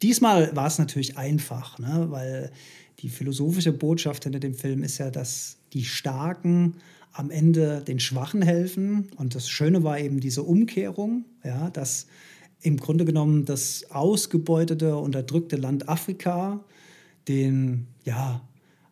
Diesmal 0.02 0.56
war 0.56 0.68
es 0.68 0.80
natürlich 0.80 1.18
einfach, 1.18 1.78
ne? 1.80 2.06
weil 2.08 2.54
die 3.00 3.10
philosophische 3.10 3.74
Botschaft 3.74 4.24
hinter 4.24 4.40
dem 4.40 4.54
Film 4.54 4.82
ist 4.84 4.98
ja, 5.00 5.12
dass 5.12 5.58
die 5.74 5.84
Starken 5.84 6.78
am 7.16 7.32
Ende 7.32 7.82
den 7.82 8.00
Schwachen 8.00 8.42
helfen. 8.42 9.08
Und 9.16 9.36
das 9.36 9.50
Schöne 9.50 9.84
war 9.84 10.00
eben 10.00 10.20
diese 10.20 10.44
Umkehrung, 10.44 11.26
ja, 11.44 11.70
dass 11.70 12.08
im 12.62 12.78
Grunde 12.78 13.06
genommen 13.06 13.46
das 13.46 13.86
ausgebeutete, 13.90 14.98
unterdrückte 14.98 15.56
Land 15.56 15.88
Afrika 15.88 16.64
den, 17.28 17.88
ja, 18.04 18.42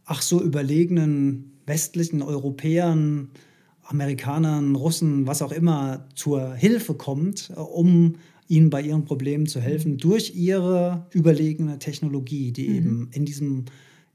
ach 0.05 0.21
so 0.21 0.41
überlegenen 0.41 1.51
westlichen 1.65 2.21
Europäern, 2.21 3.29
Amerikanern, 3.83 4.75
Russen, 4.75 5.27
was 5.27 5.41
auch 5.41 5.51
immer, 5.51 6.07
zur 6.15 6.53
Hilfe 6.55 6.93
kommt, 6.93 7.51
äh, 7.55 7.59
um 7.59 8.15
ihnen 8.47 8.69
bei 8.69 8.81
ihren 8.81 9.05
Problemen 9.05 9.47
zu 9.47 9.59
helfen, 9.59 9.97
durch 9.97 10.35
ihre 10.35 11.07
überlegene 11.11 11.79
Technologie, 11.79 12.51
die 12.51 12.69
mhm. 12.69 12.75
eben 12.75 13.09
in 13.11 13.25
diesem 13.25 13.65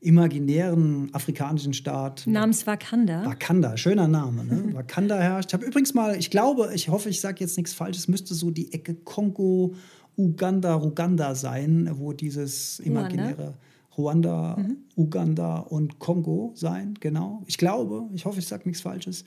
imaginären 0.01 1.13
afrikanischen 1.13 1.73
Staat. 1.73 2.27
Namens 2.27 2.67
Wakanda. 2.67 3.25
Wakanda, 3.25 3.77
schöner 3.77 4.09
Name, 4.09 4.45
ne? 4.45 4.71
Wakanda 4.75 5.19
herrscht. 5.19 5.51
Ich 5.51 5.55
habe 5.55 5.67
übrigens 5.67 5.95
mal, 5.95 6.17
ich 6.17 6.31
glaube, 6.31 6.71
ich 6.75 6.89
hoffe, 6.89 7.09
ich 7.09 7.21
sage 7.21 7.41
jetzt 7.41 7.57
nichts 7.57 7.75
Falsches, 7.75 8.07
müsste 8.07 8.35
so 8.35 8.51
die 8.51 8.73
Ecke 8.73 8.95
Kongo, 8.95 9.75
Uganda, 10.17 10.75
Ruganda 10.75 11.35
sein, 11.35 11.91
wo 11.95 12.13
dieses 12.13 12.81
imaginäre. 12.81 13.37
Ruanda. 13.37 13.59
Ruanda, 13.99 14.57
mhm. 14.57 14.77
Uganda 14.97 15.59
und 15.59 15.99
Kongo 15.99 16.53
sein, 16.55 16.95
genau. 17.01 17.43
Ich 17.47 17.59
glaube, 17.59 18.09
ich 18.15 18.25
hoffe, 18.25 18.39
ich 18.39 18.47
sage 18.47 18.63
nichts 18.67 18.81
Falsches. 18.81 19.25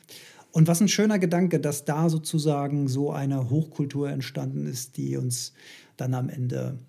Und 0.54 0.68
was 0.68 0.82
ein 0.82 0.88
schöner 0.88 1.20
Gedanke, 1.20 1.60
dass 1.60 1.84
da 1.84 2.10
sozusagen 2.10 2.88
so 2.88 3.12
eine 3.12 3.50
Hochkultur 3.50 4.10
entstanden 4.10 4.66
ist, 4.66 4.98
die 4.98 5.18
uns 5.18 5.54
dann 5.98 6.14
am 6.14 6.30
Ende 6.30 6.80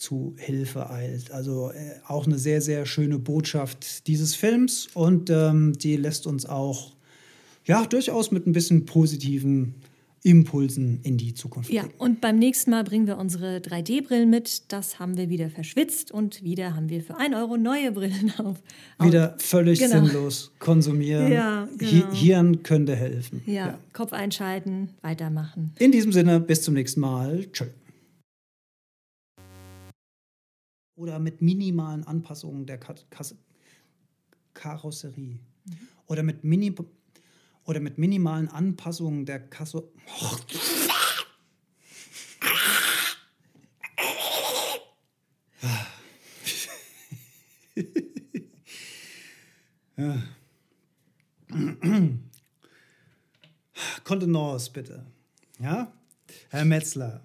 zu 0.00 0.34
Hilfe 0.36 0.90
eilt. 0.90 1.30
Also 1.30 1.70
äh, 1.70 2.00
auch 2.06 2.26
eine 2.26 2.38
sehr, 2.38 2.60
sehr 2.60 2.86
schöne 2.86 3.18
Botschaft 3.18 4.06
dieses 4.06 4.34
Films 4.34 4.88
und 4.94 5.30
ähm, 5.30 5.74
die 5.74 5.96
lässt 5.96 6.26
uns 6.26 6.46
auch 6.46 6.92
ja 7.66 7.84
durchaus 7.86 8.30
mit 8.30 8.46
ein 8.46 8.52
bisschen 8.52 8.86
positiven 8.86 9.74
Impulsen 10.22 11.00
in 11.02 11.16
die 11.16 11.32
Zukunft 11.32 11.70
bringen. 11.70 11.86
Ja, 11.86 11.90
und 11.98 12.20
beim 12.20 12.38
nächsten 12.38 12.70
Mal 12.70 12.84
bringen 12.84 13.06
wir 13.06 13.16
unsere 13.16 13.56
3D-Brillen 13.58 14.28
mit. 14.28 14.70
Das 14.70 14.98
haben 14.98 15.16
wir 15.16 15.30
wieder 15.30 15.48
verschwitzt 15.48 16.12
und 16.12 16.42
wieder 16.42 16.76
haben 16.76 16.90
wir 16.90 17.02
für 17.02 17.16
1 17.16 17.34
Euro 17.34 17.56
neue 17.56 17.92
Brillen 17.92 18.32
auf. 18.38 18.58
Wieder 19.00 19.34
völlig 19.38 19.78
genau. 19.78 20.04
sinnlos 20.04 20.52
konsumieren. 20.58 21.32
Ja, 21.32 21.68
genau. 21.78 22.12
Hirn 22.12 22.62
könnte 22.62 22.94
helfen. 22.96 23.42
Ja, 23.46 23.52
ja, 23.52 23.78
Kopf 23.94 24.12
einschalten, 24.12 24.90
weitermachen. 25.00 25.72
In 25.78 25.90
diesem 25.90 26.12
Sinne, 26.12 26.38
bis 26.38 26.62
zum 26.62 26.74
nächsten 26.74 27.00
Mal. 27.00 27.46
Tschö. 27.52 27.66
Oder 31.00 31.18
mit 31.18 31.40
minimalen 31.40 32.06
Anpassungen 32.06 32.66
der 32.66 32.78
Karosserie. 34.52 35.38
Mhm. 35.64 35.78
Oder 36.04 36.22
mit 36.22 36.44
mini 36.44 36.74
oder 37.64 37.80
mit 37.80 37.96
minimalen 37.96 38.48
Anpassungen 38.48 39.24
der 39.24 39.40
Kasse. 39.48 39.88
Oh. 40.20 40.36
ja. 49.96 50.22
Kontenance, 54.04 54.70
bitte. 54.70 55.06
Ja? 55.58 55.90
Herr 56.50 56.66
Metzler. 56.66 57.24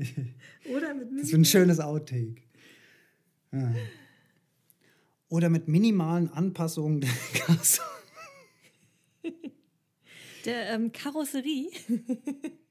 Oder 0.74 0.94
mit 0.94 1.08
Das 1.12 1.28
ist 1.28 1.34
ein 1.34 1.44
schönes 1.44 1.80
Outtake. 1.80 2.42
Ja. 3.52 3.74
Oder 5.28 5.48
mit 5.48 5.68
minimalen 5.68 6.28
Anpassungen 6.30 7.00
der 7.00 7.10
Kasse 7.34 7.82
der 10.46 10.70
ähm, 10.70 10.92
Karosserie. 10.92 11.70